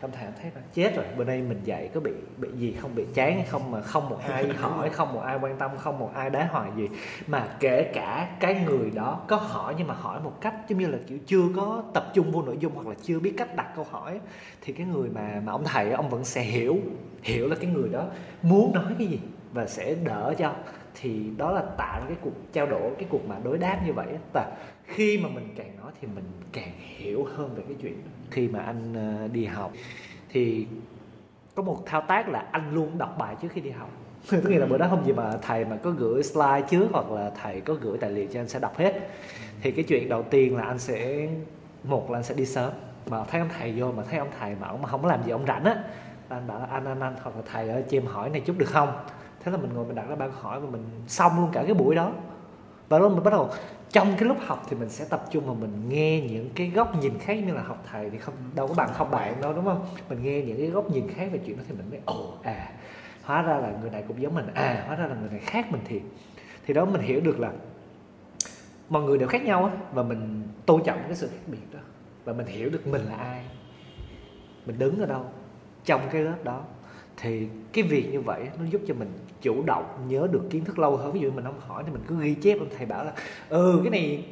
ông 0.00 0.10
thầy 0.12 0.26
thấy 0.42 0.50
là 0.54 0.60
chết 0.74 0.96
rồi 0.96 1.04
bữa 1.16 1.24
nay 1.24 1.42
mình 1.42 1.60
dạy 1.64 1.90
có 1.94 2.00
bị 2.00 2.10
bị 2.36 2.48
gì 2.56 2.76
không? 2.80 2.94
Bị 2.94 3.04
chán 3.14 3.34
hay 3.34 3.44
không 3.44 3.70
mà 3.70 3.80
không 3.80 4.08
một 4.08 4.18
ai 4.28 4.48
hỏi 4.48 4.90
không 4.90 5.14
một 5.14 5.20
ai 5.20 5.38
quan 5.42 5.56
tâm 5.58 5.70
không 5.78 5.98
một 5.98 6.10
ai 6.14 6.30
đá 6.30 6.48
hoài 6.50 6.70
gì. 6.76 6.88
Mà 7.26 7.48
kể 7.60 7.90
cả 7.94 8.36
cái 8.40 8.64
người 8.66 8.90
đó 8.90 9.24
có 9.28 9.36
hỏi 9.36 9.74
nhưng 9.78 9.86
mà 9.86 9.94
hỏi 9.94 10.20
một 10.24 10.40
cách 10.40 10.54
giống 10.68 10.78
như 10.78 10.86
là 10.86 10.98
kiểu 11.06 11.18
chưa 11.26 11.44
có 11.56 11.82
tập 11.94 12.10
trung 12.14 12.30
vô 12.30 12.42
nội 12.42 12.56
dung 12.60 12.72
hoặc 12.74 12.86
là 12.86 12.94
chưa 13.02 13.20
biết 13.20 13.34
cách 13.36 13.56
đặt 13.56 13.72
câu 13.76 13.86
hỏi 13.90 14.20
thì 14.60 14.72
cái 14.72 14.86
người 14.86 15.08
mà 15.08 15.42
mà 15.44 15.52
ông 15.52 15.64
thầy 15.64 15.90
ông 15.90 16.10
vẫn 16.10 16.24
sẽ 16.24 16.42
hiểu 16.42 16.78
hiểu 17.22 17.48
là 17.48 17.56
cái 17.60 17.70
người 17.70 17.88
đó 17.88 18.06
muốn 18.42 18.74
nói 18.74 18.92
cái 18.98 19.06
gì 19.06 19.20
và 19.52 19.66
sẽ 19.66 19.94
đỡ 19.94 20.34
cho. 20.38 20.54
Thì 20.94 21.30
đó 21.36 21.52
là 21.52 21.62
tạo 21.78 22.02
cái 22.08 22.16
cuộc 22.20 22.52
trao 22.52 22.66
đổi 22.66 22.90
cái 22.98 23.06
cuộc 23.10 23.28
mà 23.28 23.36
đối 23.44 23.58
đáp 23.58 23.80
như 23.86 23.92
vậy 23.92 24.06
và 24.34 24.56
khi 24.84 25.18
mà 25.18 25.28
mình 25.28 25.48
càng 25.56 25.76
nói 25.82 25.92
thì 26.00 26.08
mình 26.14 26.24
càng 26.52 26.72
hiểu 26.78 27.26
hơn 27.36 27.54
về 27.54 27.62
cái 27.68 27.76
chuyện 27.82 28.02
đó 28.04 28.10
khi 28.30 28.48
mà 28.48 28.60
anh 28.60 28.94
ờ, 28.94 29.28
đi 29.28 29.44
học. 29.44 29.72
Thì 30.28 30.66
có 31.54 31.62
một 31.62 31.82
thao 31.86 32.00
tác 32.00 32.28
là 32.28 32.44
anh 32.50 32.74
luôn 32.74 32.98
đọc 32.98 33.14
bài 33.18 33.36
trước 33.42 33.48
khi 33.52 33.60
đi 33.60 33.70
học. 33.70 33.90
Tức 34.30 34.48
nghĩa 34.48 34.58
là 34.58 34.66
bữa 34.66 34.78
đó 34.78 34.86
không 34.90 35.06
gì 35.06 35.12
mà 35.12 35.36
thầy 35.42 35.64
mà 35.64 35.76
có 35.76 35.90
gửi 35.90 36.22
slide 36.22 36.62
trước 36.70 36.88
hoặc 36.92 37.10
là 37.10 37.30
thầy 37.42 37.60
có 37.60 37.74
gửi 37.74 37.98
tài 37.98 38.10
liệu 38.10 38.26
cho 38.32 38.40
anh 38.40 38.48
sẽ 38.48 38.58
đọc 38.58 38.76
hết. 38.76 39.08
Thì 39.62 39.70
cái 39.70 39.84
chuyện 39.84 40.08
đầu 40.08 40.22
tiên 40.22 40.56
là 40.56 40.62
anh 40.62 40.78
sẽ, 40.78 41.28
một 41.84 42.10
là 42.10 42.18
anh 42.18 42.24
sẽ 42.24 42.34
đi 42.34 42.46
sớm. 42.46 42.72
Mà 43.10 43.24
thấy 43.24 43.40
ông 43.40 43.50
thầy 43.58 43.72
vô, 43.76 43.92
mà 43.92 44.02
thấy 44.10 44.18
ông 44.18 44.28
thầy 44.38 44.54
mà 44.60 44.68
ông 44.68 44.82
mà 44.82 44.88
không 44.88 45.02
có 45.02 45.08
làm 45.08 45.22
gì 45.24 45.30
ông 45.30 45.46
rảnh 45.46 45.64
á 45.64 45.84
anh 46.30 46.46
bảo 46.46 46.58
là 46.58 46.66
anh 46.66 46.84
anh 46.84 47.00
anh, 47.00 47.14
hoặc 47.22 47.36
là 47.36 47.42
thầy 47.52 47.68
ơi, 47.68 47.84
cho 47.90 47.96
em 47.98 48.06
hỏi 48.06 48.30
này 48.30 48.40
chút 48.40 48.58
được 48.58 48.68
không? 48.68 48.92
Thế 49.40 49.52
là 49.52 49.58
mình 49.58 49.70
ngồi 49.74 49.86
mình 49.86 49.94
đặt 49.94 50.08
ra 50.08 50.16
ban 50.16 50.32
hỏi 50.32 50.60
và 50.60 50.70
mình 50.70 50.84
xong 51.06 51.40
luôn 51.40 51.50
cả 51.52 51.62
cái 51.66 51.74
buổi 51.74 51.94
đó. 51.94 52.12
Và 52.88 52.98
đó 52.98 53.08
mình 53.08 53.24
bắt 53.24 53.30
đầu 53.30 53.50
trong 53.90 54.14
cái 54.18 54.28
lúc 54.28 54.36
học 54.40 54.66
thì 54.68 54.76
mình 54.76 54.88
sẽ 54.88 55.04
tập 55.10 55.24
trung 55.30 55.46
vào 55.46 55.54
mình 55.54 55.88
nghe 55.88 56.20
những 56.20 56.50
cái 56.54 56.70
góc 56.70 57.02
nhìn 57.02 57.18
khác 57.18 57.34
như 57.34 57.54
là 57.54 57.62
học 57.62 57.84
thầy 57.90 58.10
thì 58.10 58.18
không, 58.18 58.34
đâu 58.54 58.66
có 58.68 58.74
bằng 58.74 58.90
học 58.94 59.10
bạn 59.10 59.40
đâu, 59.40 59.52
đúng 59.52 59.64
không? 59.64 59.86
Mình 60.08 60.22
nghe 60.22 60.42
những 60.42 60.56
cái 60.56 60.66
góc 60.66 60.90
nhìn 60.90 61.08
khác 61.08 61.28
về 61.32 61.40
chuyện 61.46 61.56
đó 61.56 61.62
thì 61.68 61.74
mình 61.74 61.90
mới, 61.90 62.00
ồ 62.04 62.34
à 62.42 62.72
hóa 63.22 63.42
ra 63.42 63.56
là 63.56 63.72
người 63.80 63.90
này 63.90 64.04
cũng 64.08 64.22
giống 64.22 64.34
mình 64.34 64.46
à 64.54 64.84
hóa 64.86 64.96
ra 64.96 65.06
là 65.06 65.14
người 65.14 65.30
này 65.30 65.40
khác 65.40 65.72
mình 65.72 65.80
thiệt. 65.84 66.02
Thì 66.66 66.74
đó 66.74 66.84
mình 66.84 67.00
hiểu 67.00 67.20
được 67.20 67.40
là 67.40 67.52
mọi 68.88 69.02
người 69.02 69.18
đều 69.18 69.28
khác 69.28 69.42
nhau 69.44 69.64
á, 69.64 69.72
và 69.92 70.02
mình 70.02 70.42
tôn 70.66 70.82
trọng 70.84 71.02
cái 71.06 71.16
sự 71.16 71.28
khác 71.28 71.42
biệt 71.46 71.72
đó. 71.72 71.80
Và 72.24 72.32
mình 72.32 72.46
hiểu 72.46 72.70
được 72.70 72.86
mình 72.86 73.02
là 73.02 73.16
ai. 73.16 73.42
Mình 74.66 74.78
đứng 74.78 75.00
ở 75.00 75.06
đâu, 75.06 75.24
trong 75.84 76.00
cái 76.12 76.22
lớp 76.22 76.44
đó 76.44 76.64
thì 77.22 77.46
cái 77.72 77.84
việc 77.84 78.12
như 78.12 78.20
vậy 78.20 78.48
nó 78.58 78.64
giúp 78.70 78.80
cho 78.86 78.94
mình 78.94 79.08
chủ 79.42 79.62
động 79.62 80.06
nhớ 80.08 80.28
được 80.32 80.42
kiến 80.50 80.64
thức 80.64 80.78
lâu 80.78 80.96
hơn. 80.96 81.12
Ví 81.12 81.20
dụ 81.20 81.30
mình 81.30 81.44
không 81.44 81.60
hỏi 81.60 81.82
thì 81.86 81.92
mình 81.92 82.02
cứ 82.06 82.20
ghi 82.20 82.34
chép, 82.34 82.58
ông 82.58 82.68
thầy 82.76 82.86
bảo 82.86 83.04
là 83.04 83.12
ừ 83.48 83.80
cái 83.84 83.90
này 83.90 84.24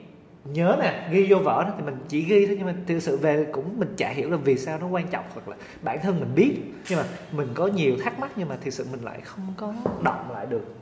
nhớ 0.45 0.77
nè, 0.81 1.09
ghi 1.13 1.27
vô 1.31 1.39
vở 1.39 1.65
đó 1.65 1.75
thì 1.79 1.85
mình 1.85 1.97
chỉ 2.09 2.23
ghi 2.23 2.47
thôi, 2.47 2.57
nhưng 2.59 2.67
mà 2.67 2.75
thực 2.87 3.01
sự 3.01 3.17
về 3.17 3.47
cũng 3.53 3.79
mình 3.79 3.95
chả 3.97 4.11
hiểu 4.11 4.31
là 4.31 4.37
vì 4.37 4.59
sao 4.59 4.79
nó 4.79 4.87
quan 4.87 5.07
trọng 5.07 5.25
hoặc 5.35 5.49
là 5.49 5.57
bản 5.83 5.99
thân 6.03 6.21
mình 6.21 6.35
biết. 6.35 6.55
Nhưng 6.89 6.99
mà 6.99 7.05
mình 7.33 7.49
có 7.55 7.67
nhiều 7.67 7.97
thắc 8.05 8.19
mắc 8.19 8.31
nhưng 8.37 8.49
mà 8.49 8.57
thực 8.57 8.71
sự 8.71 8.87
mình 8.93 9.03
lại 9.03 9.21
không 9.21 9.55
có 9.57 9.75
động 10.03 10.31
lại 10.33 10.47
được 10.47 10.75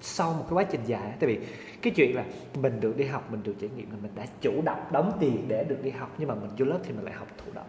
sau 0.00 0.32
một 0.32 0.44
cái 0.48 0.54
quá 0.54 0.64
trình 0.64 0.80
dài 0.86 1.12
tại 1.20 1.28
vì 1.28 1.38
cái 1.82 1.92
chuyện 1.96 2.16
là 2.16 2.24
mình 2.60 2.80
được 2.80 2.96
đi 2.96 3.04
học, 3.04 3.28
mình 3.30 3.40
được 3.42 3.54
trải 3.60 3.70
nghiệm 3.76 3.90
là 3.90 3.96
mình 4.02 4.12
đã 4.14 4.26
chủ 4.40 4.62
động 4.62 4.84
đóng 4.92 5.12
tiền 5.20 5.44
để 5.48 5.64
được 5.64 5.82
đi 5.82 5.90
học, 5.90 6.14
nhưng 6.18 6.28
mà 6.28 6.34
mình 6.34 6.50
vô 6.58 6.64
lớp 6.64 6.78
thì 6.84 6.92
mình 6.92 7.04
lại 7.04 7.14
học 7.14 7.28
thụ 7.44 7.52
động 7.54 7.66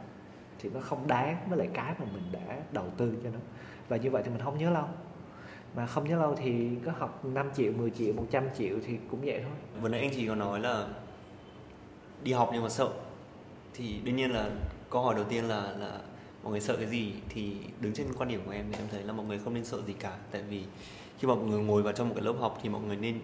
thì 0.60 0.70
nó 0.74 0.80
không 0.80 1.08
đáng 1.08 1.38
với 1.50 1.58
lại 1.58 1.70
cái 1.74 1.94
mà 2.00 2.06
mình 2.14 2.24
đã 2.32 2.58
đầu 2.72 2.86
tư 2.98 3.14
cho 3.24 3.30
nó. 3.30 3.40
Và 3.90 3.98
như 3.98 4.12
vậy 4.12 4.24
thì 4.26 4.32
mình 4.32 4.42
không 4.44 4.58
nhớ 4.58 4.70
lâu. 4.70 4.86
Mà 5.76 5.86
không 5.86 6.10
nhớ 6.10 6.16
lâu 6.16 6.36
thì 6.36 6.70
có 6.86 6.92
học 6.98 7.26
5 7.26 7.50
triệu 7.56 7.72
10 7.72 7.90
triệu 7.90 8.14
100 8.14 8.44
triệu 8.58 8.78
thì 8.86 8.98
cũng 9.12 9.22
vậy 9.22 9.40
thôi. 9.44 9.82
Vừa 9.82 9.90
nãy 9.90 10.00
anh 10.00 10.12
chị 10.16 10.28
có 10.28 10.36
nói 10.36 10.60
là 10.60 10.88
đi 12.24 12.34
học 12.34 12.50
nhưng 12.54 12.64
mà 12.64 12.70
sợ. 12.70 12.90
Thì 13.74 14.00
đương 14.04 14.16
nhiên 14.16 14.32
là 14.32 14.50
câu 14.90 15.02
hỏi 15.02 15.16
đầu 15.16 15.24
tiên 15.24 15.44
là 15.44 15.74
là 15.80 16.00
mọi 16.44 16.52
người 16.52 16.62
sợ 16.62 16.78
cái 16.78 16.88
gì? 16.88 17.14
Thì 17.30 17.58
đứng 17.80 17.94
trên 17.94 18.08
quan 18.18 18.30
điểm 18.30 18.42
của 18.46 18.52
em 18.52 18.66
thì 18.72 18.80
em 18.80 18.88
thấy 18.92 19.04
là 19.04 19.14
mọi 19.14 19.26
người 19.26 19.40
không 19.40 19.54
nên 19.54 19.66
sợ 19.66 19.82
gì 19.88 19.94
cả. 19.94 20.18
Tại 20.32 20.42
vì 20.50 20.64
khi 21.20 21.28
mà 21.28 21.36
mọi 21.36 21.46
người 21.46 21.64
ngồi 21.64 21.84
vào 21.84 21.94
trong 21.94 22.10
một 22.10 22.16
cái 22.16 22.26
lớp 22.26 22.36
học 22.40 22.60
thì 22.64 22.70
mọi 22.70 22.82
người 22.82 22.96
nên 22.96 23.20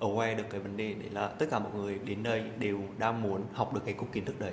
aware 0.00 0.36
được 0.36 0.44
cái 0.50 0.60
vấn 0.60 0.76
đề 0.76 0.94
đấy 0.94 1.10
là 1.10 1.28
tất 1.28 1.46
cả 1.50 1.58
mọi 1.58 1.72
người 1.74 1.98
đến 1.98 2.22
đây 2.22 2.44
đều 2.58 2.80
đang 2.98 3.22
muốn 3.22 3.42
học 3.52 3.74
được 3.74 3.80
cái 3.84 3.94
cục 3.94 4.12
kiến 4.12 4.24
thức 4.24 4.40
đấy 4.40 4.52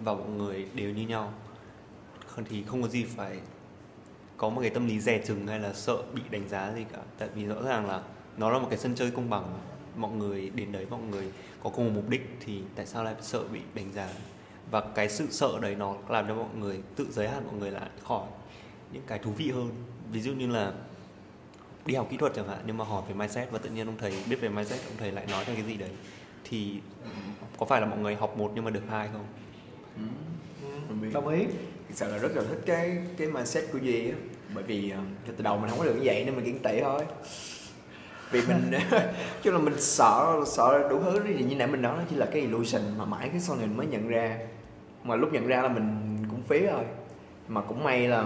và 0.00 0.14
mọi 0.14 0.28
người 0.28 0.66
đều 0.74 0.90
như 0.90 1.06
nhau. 1.06 1.32
Thì 2.48 2.62
không 2.62 2.82
có 2.82 2.88
gì 2.88 3.04
phải 3.04 3.38
có 4.36 4.48
một 4.48 4.60
cái 4.60 4.70
tâm 4.70 4.88
lý 4.88 5.00
dè 5.00 5.22
chừng 5.26 5.46
hay 5.46 5.58
là 5.58 5.72
sợ 5.72 6.02
bị 6.14 6.22
đánh 6.30 6.48
giá 6.48 6.72
gì 6.72 6.84
cả. 6.92 6.98
Tại 7.18 7.28
vì 7.34 7.44
rõ 7.44 7.62
ràng 7.62 7.86
là 7.86 8.02
nó 8.36 8.50
là 8.50 8.58
một 8.58 8.66
cái 8.70 8.78
sân 8.78 8.94
chơi 8.94 9.10
công 9.10 9.30
bằng. 9.30 9.58
Mọi 9.96 10.12
người 10.12 10.50
đến 10.54 10.72
đấy, 10.72 10.86
mọi 10.90 11.00
người 11.00 11.30
có 11.62 11.70
cùng 11.70 11.84
một 11.84 11.92
mục 11.94 12.08
đích 12.08 12.36
thì 12.44 12.62
tại 12.74 12.86
sao 12.86 13.04
lại 13.04 13.14
sợ 13.20 13.44
bị 13.52 13.60
đánh 13.74 13.92
giá? 13.92 14.08
Và 14.70 14.80
cái 14.80 15.08
sự 15.08 15.26
sợ 15.30 15.58
đấy 15.62 15.74
nó 15.74 15.96
làm 16.08 16.28
cho 16.28 16.34
mọi 16.34 16.54
người, 16.58 16.80
tự 16.96 17.06
giới 17.10 17.28
hạn 17.28 17.46
mọi 17.46 17.54
người 17.54 17.70
lại 17.70 17.88
khỏi 18.04 18.26
những 18.92 19.02
cái 19.06 19.18
thú 19.18 19.30
vị 19.30 19.50
hơn. 19.50 19.70
Ví 20.12 20.20
dụ 20.20 20.32
như 20.32 20.46
là 20.46 20.72
đi 21.86 21.94
học 21.94 22.06
kỹ 22.10 22.16
thuật 22.16 22.32
chẳng 22.34 22.48
hạn, 22.48 22.58
nhưng 22.66 22.76
mà 22.76 22.84
hỏi 22.84 23.02
về 23.08 23.14
mindset 23.14 23.50
và 23.50 23.58
tự 23.58 23.70
nhiên 23.70 23.86
ông 23.86 23.98
thầy 23.98 24.14
biết 24.30 24.40
về 24.40 24.48
mindset, 24.48 24.80
ông 24.86 24.96
thầy 24.98 25.12
lại 25.12 25.26
nói 25.26 25.44
ra 25.44 25.54
cái 25.54 25.62
gì 25.62 25.76
đấy, 25.76 25.90
thì 26.44 26.80
có 27.58 27.66
phải 27.66 27.80
là 27.80 27.86
mọi 27.86 27.98
người 27.98 28.14
học 28.14 28.38
một 28.38 28.52
nhưng 28.54 28.64
mà 28.64 28.70
được 28.70 28.82
hai 28.88 29.08
không? 29.12 29.24
Ừ. 29.96 31.10
đồng 31.12 31.28
ý. 31.28 31.46
Thực 31.88 31.96
sự 31.96 32.10
là 32.10 32.18
rất 32.18 32.36
là 32.36 32.42
thích 32.48 32.60
cái 32.66 32.98
cái 33.16 33.28
mindset 33.28 33.64
của 33.72 33.78
duy 33.78 34.10
á. 34.10 34.16
Bởi 34.54 34.64
vì 34.64 34.92
uh, 34.92 35.36
từ 35.36 35.42
đầu 35.42 35.58
mình 35.58 35.70
không 35.70 35.78
có 35.78 35.84
được 35.84 35.94
như 35.94 36.02
vậy 36.04 36.24
nên 36.24 36.36
mình 36.36 36.44
kiên 36.44 36.58
tị 36.58 36.80
thôi. 36.80 37.04
Vì 38.30 38.40
mình 38.48 38.80
chứ 39.42 39.50
là 39.50 39.58
mình 39.58 39.74
sợ 39.80 40.40
sợ 40.46 40.88
đủ 40.90 41.00
thứ 41.02 41.20
thì 41.26 41.44
như 41.44 41.56
nãy 41.56 41.68
mình 41.68 41.82
nói 41.82 41.96
nó 41.96 42.02
chỉ 42.10 42.16
là 42.16 42.26
cái 42.26 42.42
illusion 42.42 42.82
mà 42.98 43.04
mãi 43.04 43.28
cái 43.28 43.40
sau 43.40 43.56
này 43.56 43.66
mình 43.66 43.76
mới 43.76 43.86
nhận 43.86 44.08
ra. 44.08 44.38
Mà 45.04 45.16
lúc 45.16 45.32
nhận 45.32 45.46
ra 45.46 45.62
là 45.62 45.68
mình 45.68 46.18
cũng 46.30 46.42
phí 46.42 46.60
rồi. 46.60 46.84
Mà 47.48 47.60
cũng 47.60 47.84
may 47.84 48.08
là 48.08 48.24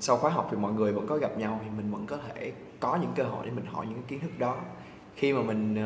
sau 0.00 0.16
khóa 0.16 0.30
học 0.30 0.48
thì 0.50 0.56
mọi 0.56 0.72
người 0.72 0.92
vẫn 0.92 1.06
có 1.06 1.16
gặp 1.16 1.38
nhau 1.38 1.60
thì 1.64 1.70
mình 1.76 1.90
vẫn 1.92 2.06
có 2.06 2.16
thể 2.16 2.52
có 2.80 2.98
những 3.02 3.12
cơ 3.16 3.24
hội 3.24 3.46
để 3.46 3.52
mình 3.52 3.66
hỏi 3.66 3.86
những 3.86 3.94
cái 3.94 4.04
kiến 4.08 4.20
thức 4.20 4.38
đó. 4.38 4.56
Khi 5.16 5.32
mà 5.32 5.42
mình 5.42 5.76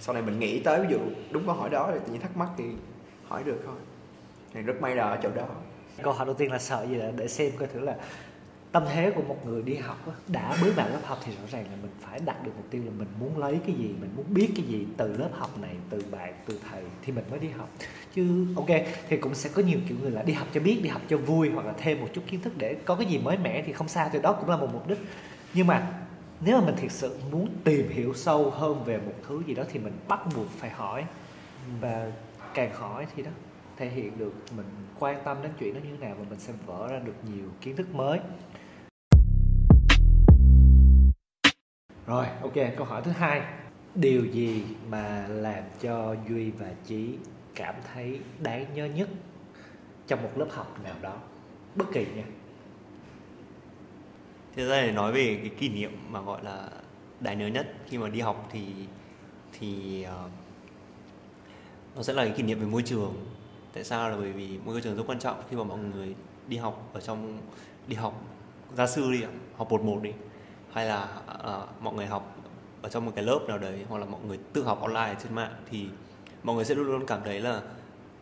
sau 0.00 0.14
này 0.14 0.22
mình 0.22 0.38
nghĩ 0.38 0.60
tới 0.60 0.80
ví 0.80 0.86
dụ 0.90 0.98
đúng 1.30 1.46
câu 1.46 1.54
hỏi 1.54 1.70
đó 1.70 1.90
thì 1.92 2.12
những 2.12 2.20
thắc 2.20 2.36
mắc 2.36 2.48
thì 2.56 2.64
hỏi 3.28 3.42
được 3.44 3.62
thôi 3.66 3.76
thì 4.56 4.62
rất 4.62 4.80
may 4.80 4.94
là 4.96 5.04
ở 5.04 5.18
chỗ 5.22 5.30
đó. 5.34 5.46
Câu 6.02 6.12
hỏi 6.12 6.26
đầu 6.26 6.34
tiên 6.34 6.52
là 6.52 6.58
sợ 6.58 6.86
gì 6.90 6.94
là 6.94 7.12
để 7.16 7.28
xem 7.28 7.52
coi 7.58 7.68
thử 7.68 7.80
là 7.80 7.96
tâm 8.72 8.84
thế 8.94 9.10
của 9.10 9.22
một 9.22 9.46
người 9.46 9.62
đi 9.62 9.74
học 9.74 10.06
đó, 10.06 10.12
đã 10.26 10.56
bước 10.62 10.72
vào 10.76 10.88
lớp 10.88 11.00
học 11.04 11.18
thì 11.24 11.32
rõ 11.32 11.48
ràng 11.50 11.64
là 11.64 11.76
mình 11.82 11.90
phải 12.00 12.20
đặt 12.24 12.44
được 12.44 12.50
mục 12.56 12.66
tiêu 12.70 12.82
là 12.84 12.90
mình 12.98 13.08
muốn 13.20 13.38
lấy 13.38 13.58
cái 13.66 13.76
gì 13.76 13.94
mình 14.00 14.10
muốn 14.16 14.24
biết 14.28 14.48
cái 14.56 14.64
gì 14.64 14.86
từ 14.96 15.16
lớp 15.16 15.28
học 15.32 15.50
này 15.62 15.74
từ 15.90 16.04
bạn 16.10 16.34
từ 16.46 16.60
thầy 16.70 16.82
thì 17.02 17.12
mình 17.12 17.24
mới 17.30 17.38
đi 17.38 17.48
học. 17.48 17.68
Chứ 18.14 18.46
ok 18.56 18.66
thì 19.08 19.16
cũng 19.16 19.34
sẽ 19.34 19.50
có 19.54 19.62
nhiều 19.62 19.78
kiểu 19.88 19.98
người 20.02 20.10
là 20.10 20.22
đi 20.22 20.32
học 20.32 20.48
cho 20.54 20.60
biết 20.60 20.80
đi 20.82 20.88
học 20.88 21.02
cho 21.08 21.16
vui 21.16 21.50
hoặc 21.50 21.66
là 21.66 21.72
thêm 21.78 22.00
một 22.00 22.08
chút 22.12 22.22
kiến 22.26 22.40
thức 22.40 22.52
để 22.56 22.76
có 22.84 22.94
cái 22.94 23.06
gì 23.06 23.18
mới 23.18 23.38
mẻ 23.38 23.62
thì 23.66 23.72
không 23.72 23.88
sao 23.88 24.10
thì 24.12 24.18
đó 24.22 24.32
cũng 24.32 24.50
là 24.50 24.56
một 24.56 24.68
mục 24.72 24.88
đích. 24.88 24.98
Nhưng 25.54 25.66
mà 25.66 25.92
nếu 26.40 26.60
mà 26.60 26.66
mình 26.66 26.76
thực 26.76 26.90
sự 26.90 27.18
muốn 27.30 27.48
tìm 27.64 27.88
hiểu 27.88 28.14
sâu 28.14 28.50
hơn 28.50 28.84
về 28.84 28.98
một 28.98 29.14
thứ 29.28 29.42
gì 29.46 29.54
đó 29.54 29.62
thì 29.72 29.78
mình 29.78 29.92
bắt 30.08 30.20
buộc 30.36 30.48
phải 30.50 30.70
hỏi 30.70 31.04
và 31.80 32.12
càng 32.54 32.74
hỏi 32.74 33.06
thì 33.16 33.22
đó 33.22 33.30
thể 33.76 33.88
hiện 33.88 34.18
được 34.18 34.32
mình 34.56 34.66
quan 34.98 35.22
tâm 35.24 35.42
đến 35.42 35.52
chuyện 35.58 35.74
đó 35.74 35.80
như 35.84 35.90
thế 35.90 36.06
nào 36.06 36.16
và 36.18 36.24
mình 36.30 36.38
sẽ 36.38 36.52
vỡ 36.66 36.88
ra 36.90 36.98
được 36.98 37.14
nhiều 37.28 37.48
kiến 37.60 37.76
thức 37.76 37.94
mới. 37.94 38.18
Rồi 42.06 42.26
ok 42.42 42.54
câu 42.76 42.86
hỏi 42.86 43.02
thứ 43.04 43.10
hai. 43.10 43.42
Điều 43.94 44.24
gì 44.24 44.64
mà 44.90 45.26
làm 45.28 45.64
cho 45.80 46.16
duy 46.28 46.50
và 46.50 46.70
chí 46.84 47.18
cảm 47.54 47.74
thấy 47.92 48.20
đáng 48.38 48.74
nhớ 48.74 48.86
nhất 48.86 49.08
trong 50.06 50.22
một 50.22 50.30
lớp 50.36 50.48
học 50.50 50.84
nào 50.84 50.94
đó? 51.02 51.16
Bất 51.74 51.84
kỳ 51.92 52.06
nha. 52.16 52.24
Thế 54.56 54.64
ra 54.64 54.82
để 54.82 54.92
nói 54.92 55.12
về 55.12 55.38
cái 55.40 55.50
kỷ 55.58 55.68
niệm 55.68 55.92
mà 56.10 56.20
gọi 56.20 56.44
là 56.44 56.70
đáng 57.20 57.38
nhớ 57.38 57.46
nhất 57.46 57.74
khi 57.86 57.98
mà 57.98 58.08
đi 58.08 58.20
học 58.20 58.48
thì 58.52 58.66
thì 59.58 60.04
uh, 60.24 60.30
nó 61.96 62.02
sẽ 62.02 62.12
là 62.12 62.24
cái 62.24 62.34
kỷ 62.36 62.42
niệm 62.42 62.60
về 62.60 62.66
môi 62.66 62.82
trường. 62.82 63.14
Tại 63.76 63.84
sao? 63.84 64.10
Là 64.10 64.16
bởi 64.16 64.32
vì 64.32 64.58
môi 64.64 64.80
trường 64.80 64.96
rất 64.96 65.02
quan 65.06 65.18
trọng 65.18 65.42
khi 65.50 65.56
mà 65.56 65.64
mọi 65.64 65.78
người 65.78 66.14
đi 66.48 66.56
học 66.56 66.90
ở 66.92 67.00
trong 67.00 67.38
đi 67.86 67.96
học 67.96 68.22
gia 68.76 68.86
sư 68.86 69.12
đi 69.12 69.24
học 69.56 69.70
một 69.70 69.82
một 69.82 70.02
đi. 70.02 70.12
Hay 70.72 70.86
là 70.86 71.08
uh, 71.46 71.82
mọi 71.82 71.94
người 71.94 72.06
học 72.06 72.36
ở 72.82 72.88
trong 72.88 73.06
một 73.06 73.12
cái 73.14 73.24
lớp 73.24 73.38
nào 73.48 73.58
đấy 73.58 73.84
hoặc 73.88 73.98
là 73.98 74.04
mọi 74.04 74.20
người 74.26 74.38
tự 74.52 74.64
học 74.64 74.80
online 74.80 75.14
trên 75.22 75.34
mạng 75.34 75.52
thì 75.70 75.86
mọi 76.42 76.56
người 76.56 76.64
sẽ 76.64 76.74
luôn 76.74 76.86
luôn 76.86 77.06
cảm 77.06 77.20
thấy 77.24 77.40
là 77.40 77.62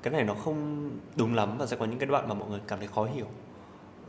cái 0.02 0.12
này 0.12 0.25
nó 0.25 0.34
không 0.34 0.90
đúng 1.16 1.34
lắm 1.34 1.58
và 1.58 1.66
sẽ 1.66 1.76
có 1.76 1.84
những 1.84 1.99
cái 1.99 2.06
đoạn 2.06 2.28
mà 2.28 2.34
mọi 2.34 2.49
người 2.49 2.61
cảm 2.66 2.78
thấy 2.78 2.88
khó 2.88 3.04
hiểu. 3.04 3.26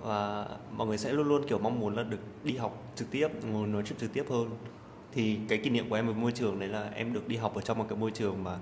Và 0.02 0.48
mọi 0.72 0.88
người 0.88 0.98
sẽ 0.98 1.14
luôn 1.14 1.28
luôn 1.28 1.48
kiểu 1.48 1.60
mong 1.60 1.80
muốn 1.80 1.96
là 1.96 2.04
được 2.04 2.20
đi 2.44 2.58
học 2.58 2.84
trực 2.96 3.12
tiếp 3.12 3.28
ngồi 3.44 3.68
nói 3.68 3.84
chuyện 3.86 4.00
trực 4.00 4.14
tiếp 4.14 4.26
hơn. 4.30 4.50
Thì 5.12 5.40
cái 5.50 5.58
kỷ 5.58 5.70
niệm 5.70 5.90
của 5.90 5.96
em 5.96 6.06
với 6.06 6.16
môi 6.16 6.32
trường 6.32 6.60
đấy 6.60 6.70
là 6.70 6.90
em 6.94 7.14
được 7.14 7.28
đi 7.28 7.36
học 7.36 7.56
ở 7.56 7.62
trong 7.62 7.78
một 7.78 7.86
cái 7.90 7.98
môi 7.98 8.12
trường 8.12 8.44
mà 8.44 8.58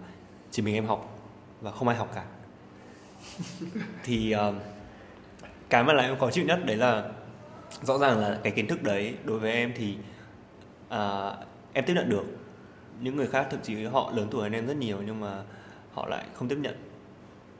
chỉ 0.51 0.61
mình 0.61 0.75
em 0.75 0.85
học 0.85 1.19
và 1.61 1.71
không 1.71 1.87
ai 1.87 1.97
học 1.97 2.11
cả. 2.15 2.25
thì 4.03 4.35
uh, 4.35 4.55
cái 5.69 5.83
mà 5.83 5.93
làm 5.93 6.05
em 6.05 6.19
khó 6.19 6.31
chịu 6.31 6.45
nhất 6.45 6.59
đấy 6.65 6.77
là 6.77 7.09
rõ 7.81 7.97
ràng 7.97 8.19
là 8.19 8.39
cái 8.43 8.51
kiến 8.51 8.67
thức 8.67 8.83
đấy 8.83 9.15
đối 9.25 9.39
với 9.39 9.51
em 9.51 9.73
thì 9.75 9.97
uh, 10.87 11.33
em 11.73 11.85
tiếp 11.85 11.93
nhận 11.93 12.09
được. 12.09 12.25
Những 12.99 13.15
người 13.15 13.27
khác 13.27 13.47
thậm 13.51 13.59
chí 13.63 13.85
họ 13.85 14.11
lớn 14.15 14.27
tuổi 14.31 14.43
hơn 14.43 14.51
em 14.51 14.67
rất 14.67 14.77
nhiều 14.77 15.01
nhưng 15.05 15.19
mà 15.19 15.43
họ 15.93 16.07
lại 16.07 16.25
không 16.33 16.47
tiếp 16.47 16.57
nhận 16.61 16.75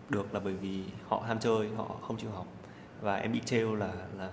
được 0.10 0.34
là 0.34 0.40
bởi 0.40 0.54
vì 0.54 0.84
họ 1.08 1.24
ham 1.28 1.40
chơi 1.40 1.70
họ 1.78 1.86
không 2.02 2.18
chịu 2.18 2.30
học. 2.30 2.48
Và 3.02 3.16
em 3.16 3.32
bị 3.32 3.40
trêu 3.46 3.76
là 3.76 3.94
là 4.18 4.30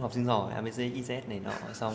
học 0.00 0.12
sinh 0.12 0.24
giỏi 0.24 0.52
abc 0.52 0.76
iz 0.76 1.20
này 1.28 1.40
nọ 1.40 1.52
xong 1.72 1.94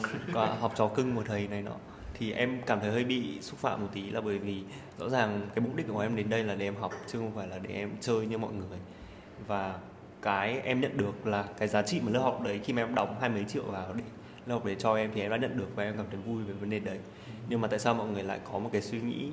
học 0.59 0.73
trò 0.75 0.87
cưng 0.87 1.15
một 1.15 1.23
thầy 1.25 1.47
này 1.47 1.61
nọ 1.61 1.75
thì 2.17 2.31
em 2.31 2.61
cảm 2.65 2.79
thấy 2.79 2.91
hơi 2.91 3.03
bị 3.03 3.41
xúc 3.41 3.59
phạm 3.59 3.81
một 3.81 3.87
tí 3.93 4.09
là 4.09 4.21
bởi 4.21 4.39
vì 4.39 4.63
rõ 4.99 5.09
ràng 5.09 5.41
cái 5.55 5.65
mục 5.65 5.75
đích 5.75 5.87
của 5.87 5.99
em 5.99 6.15
đến 6.15 6.29
đây 6.29 6.43
là 6.43 6.55
để 6.55 6.67
em 6.67 6.75
học 6.75 6.91
chứ 7.07 7.19
không 7.19 7.31
phải 7.35 7.47
là 7.47 7.59
để 7.59 7.69
em 7.73 7.89
chơi 8.01 8.25
như 8.25 8.37
mọi 8.37 8.53
người. 8.53 8.77
Và 9.47 9.79
cái 10.21 10.59
em 10.59 10.81
nhận 10.81 10.97
được 10.97 11.27
là 11.27 11.45
cái 11.57 11.67
giá 11.67 11.81
trị 11.81 12.01
mà 12.03 12.11
lớp 12.11 12.19
học 12.19 12.41
đấy 12.41 12.59
khi 12.63 12.73
mà 12.73 12.81
em 12.81 12.95
đóng 12.95 13.15
hai 13.21 13.29
mấy 13.29 13.43
triệu 13.43 13.63
vào 13.63 13.93
để 13.93 14.03
lớp 14.45 14.53
học 14.53 14.65
để 14.65 14.75
cho 14.75 14.95
em 14.95 15.11
thì 15.15 15.21
em 15.21 15.31
đã 15.31 15.37
nhận 15.37 15.57
được 15.57 15.75
và 15.75 15.83
em 15.83 15.97
cảm 15.97 16.05
thấy 16.11 16.19
vui 16.25 16.43
về 16.43 16.53
vấn 16.53 16.69
đề 16.69 16.79
đấy. 16.79 16.99
Nhưng 17.49 17.61
mà 17.61 17.67
tại 17.67 17.79
sao 17.79 17.93
mọi 17.93 18.07
người 18.07 18.23
lại 18.23 18.39
có 18.51 18.59
một 18.59 18.69
cái 18.73 18.81
suy 18.81 19.01
nghĩ 19.01 19.31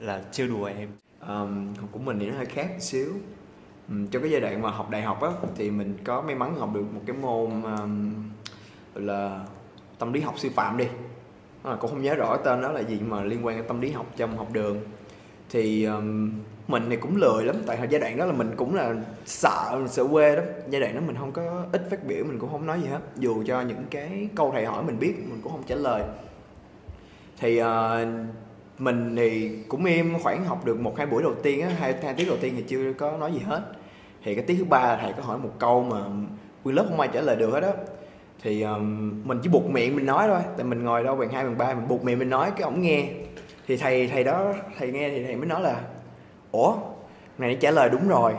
là 0.00 0.22
trêu 0.32 0.48
đùa 0.48 0.64
em? 0.64 0.88
Um, 1.28 1.74
của 1.92 1.98
mình 1.98 2.18
thì 2.18 2.26
nó 2.26 2.36
hơi 2.36 2.46
khác 2.46 2.68
một 2.70 2.80
xíu. 2.80 3.12
Um, 3.88 4.06
trong 4.06 4.22
cái 4.22 4.30
giai 4.30 4.40
đoạn 4.40 4.62
mà 4.62 4.70
học 4.70 4.90
đại 4.90 5.02
học 5.02 5.22
á 5.22 5.30
thì 5.56 5.70
mình 5.70 5.98
có 6.04 6.22
may 6.22 6.34
mắn 6.34 6.54
học 6.58 6.70
được 6.74 6.84
một 6.92 7.00
cái 7.06 7.16
môn 7.16 7.62
um, 7.62 8.14
là 8.94 9.46
tâm 9.98 10.12
lý 10.12 10.20
học 10.20 10.34
sư 10.38 10.50
phạm 10.54 10.76
đi 10.76 10.84
à, 11.66 11.76
cũng 11.80 11.90
không 11.90 12.02
nhớ 12.02 12.14
rõ 12.14 12.36
tên 12.36 12.62
đó 12.62 12.72
là 12.72 12.80
gì 12.80 13.00
mà 13.06 13.22
liên 13.22 13.46
quan 13.46 13.56
đến 13.56 13.66
tâm 13.68 13.80
lý 13.80 13.90
học 13.90 14.06
trong 14.16 14.36
học 14.36 14.48
đường. 14.52 14.80
Thì 15.50 15.84
um, 15.84 16.32
mình 16.68 16.82
thì 16.90 16.96
cũng 16.96 17.16
lười 17.16 17.44
lắm 17.44 17.56
tại 17.66 17.78
giai 17.90 18.00
đoạn 18.00 18.16
đó 18.16 18.24
là 18.24 18.32
mình 18.32 18.50
cũng 18.56 18.74
là 18.74 18.94
sợ 19.24 19.78
sợ 19.88 20.06
quê 20.10 20.36
đó 20.36 20.42
giai 20.68 20.80
đoạn 20.80 20.94
đó 20.94 21.00
mình 21.06 21.16
không 21.18 21.32
có 21.32 21.66
ít 21.72 21.86
phát 21.90 22.04
biểu 22.06 22.24
mình 22.24 22.38
cũng 22.38 22.50
không 22.50 22.66
nói 22.66 22.80
gì 22.80 22.86
hết. 22.88 23.00
Dù 23.16 23.44
cho 23.46 23.60
những 23.60 23.84
cái 23.90 24.28
câu 24.34 24.50
thầy 24.54 24.64
hỏi 24.64 24.82
mình 24.82 24.98
biết 24.98 25.14
mình 25.28 25.40
cũng 25.42 25.52
không 25.52 25.62
trả 25.66 25.74
lời. 25.74 26.02
Thì 27.38 27.62
uh, 27.62 27.66
mình 28.78 29.16
thì 29.16 29.58
cũng 29.68 29.84
im 29.84 30.18
khoảng 30.22 30.44
học 30.44 30.64
được 30.64 30.80
một 30.80 30.94
hai 30.96 31.06
buổi 31.06 31.22
đầu 31.22 31.34
tiên 31.42 31.60
á 31.60 31.68
hai, 31.78 31.94
hai 32.02 32.14
tiếng 32.14 32.28
đầu 32.28 32.36
tiên 32.40 32.54
thì 32.56 32.62
chưa 32.62 32.92
có 32.92 33.16
nói 33.16 33.32
gì 33.32 33.40
hết. 33.40 33.62
Thì 34.24 34.34
cái 34.34 34.44
tiếng 34.44 34.58
thứ 34.58 34.64
ba 34.64 34.96
thầy 34.96 35.12
có 35.12 35.22
hỏi 35.22 35.38
một 35.38 35.50
câu 35.58 35.82
mà 35.82 35.98
nguyên 36.64 36.76
lớp 36.76 36.86
không 36.88 37.00
ai 37.00 37.08
trả 37.12 37.20
lời 37.20 37.36
được 37.36 37.50
hết 37.50 37.60
đó 37.60 37.72
thì 38.46 38.62
um, 38.62 39.22
mình 39.24 39.38
chỉ 39.42 39.48
buộc 39.48 39.70
miệng 39.70 39.96
mình 39.96 40.06
nói 40.06 40.28
thôi. 40.28 40.40
Tại 40.56 40.64
mình 40.64 40.84
ngồi 40.84 41.04
đâu 41.04 41.16
bằng 41.16 41.30
hai 41.30 41.44
bằng 41.44 41.58
ba 41.58 41.74
mình 41.74 41.88
buộc 41.88 42.04
miệng 42.04 42.18
mình 42.18 42.30
nói 42.30 42.50
cái 42.50 42.62
ổng 42.62 42.80
nghe. 42.80 43.08
Thì 43.66 43.76
thầy 43.76 44.06
thầy 44.06 44.24
đó 44.24 44.54
thầy 44.78 44.92
nghe 44.92 45.10
thì 45.10 45.24
thầy 45.24 45.36
mới 45.36 45.46
nói 45.46 45.60
là 45.62 45.80
ủa 46.52 46.76
này 47.38 47.54
nó 47.54 47.58
trả 47.60 47.70
lời 47.70 47.88
đúng 47.88 48.08
rồi 48.08 48.34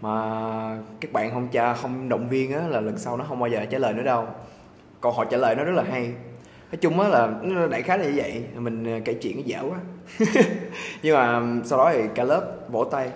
mà 0.00 0.12
các 1.00 1.12
bạn 1.12 1.30
không 1.30 1.48
cha 1.48 1.74
không 1.74 2.08
động 2.08 2.28
viên 2.28 2.52
á 2.52 2.68
là 2.68 2.80
lần 2.80 2.98
sau 2.98 3.16
nó 3.16 3.24
không 3.28 3.40
bao 3.40 3.48
giờ 3.48 3.64
trả 3.70 3.78
lời 3.78 3.94
nữa 3.94 4.02
đâu. 4.02 4.26
Còn 5.00 5.14
họ 5.14 5.24
trả 5.24 5.36
lời 5.36 5.54
nó 5.54 5.64
rất 5.64 5.74
là 5.74 5.82
hay. 5.82 6.02
Nói 6.72 6.78
chung 6.80 7.00
á 7.00 7.08
là 7.08 7.30
đại 7.70 7.82
khái 7.82 7.98
là 7.98 8.04
như 8.04 8.12
vậy. 8.16 8.42
Mình 8.56 8.84
ờ, 8.84 9.00
kể 9.04 9.14
chuyện 9.14 9.36
nó 9.36 9.42
dở 9.46 9.62
quá. 9.70 9.78
Nhưng 11.02 11.14
mà 11.14 11.42
sau 11.64 11.78
đó 11.78 11.90
thì 11.94 12.02
cả 12.14 12.24
lớp 12.24 12.56
vỗ 12.68 12.84
tay. 12.84 13.10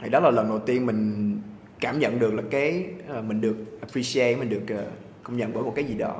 Thì 0.00 0.08
đó 0.08 0.20
là 0.20 0.30
lần 0.30 0.48
đầu 0.48 0.58
tiên 0.58 0.86
mình 0.86 1.40
cảm 1.80 1.98
nhận 1.98 2.18
được 2.18 2.34
là 2.34 2.42
cái 2.50 2.84
ờ, 3.08 3.22
mình 3.22 3.40
được 3.40 3.56
appreciate 3.80 4.36
mình 4.36 4.48
được 4.48 4.76
ờ, 4.76 4.84
công 5.26 5.36
nhận 5.36 5.52
bởi 5.54 5.62
một 5.62 5.72
cái 5.74 5.84
gì 5.84 5.94
đó. 5.94 6.14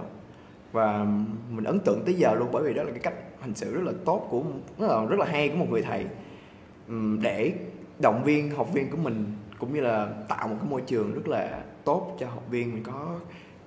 Và 0.73 1.07
mình 1.51 1.65
ấn 1.65 1.81
tượng 1.81 2.03
tới 2.05 2.15
giờ 2.15 2.35
luôn 2.35 2.49
bởi 2.53 2.63
vì 2.63 2.75
đó 2.75 2.83
là 2.83 2.91
cái 2.91 3.01
cách 3.01 3.15
hành 3.41 3.55
xử 3.55 3.75
rất 3.75 3.83
là 3.85 3.93
tốt 4.05 4.27
của 4.31 4.43
rất 4.79 4.87
là 4.89 5.05
rất 5.05 5.19
là 5.19 5.27
hay 5.27 5.49
của 5.49 5.57
một 5.57 5.67
người 5.71 5.83
thầy. 5.83 6.07
Để 7.23 7.53
động 7.99 8.25
viên 8.25 8.51
học 8.51 8.73
viên 8.73 8.91
của 8.91 8.97
mình 8.97 9.33
cũng 9.59 9.75
như 9.75 9.81
là 9.81 10.09
tạo 10.29 10.49
một 10.49 10.57
cái 10.61 10.71
môi 10.71 10.81
trường 10.87 11.15
rất 11.15 11.29
là 11.29 11.63
tốt 11.85 12.17
cho 12.21 12.27
học 12.27 12.43
viên 12.51 12.75
mình 12.75 12.83
có 12.83 13.09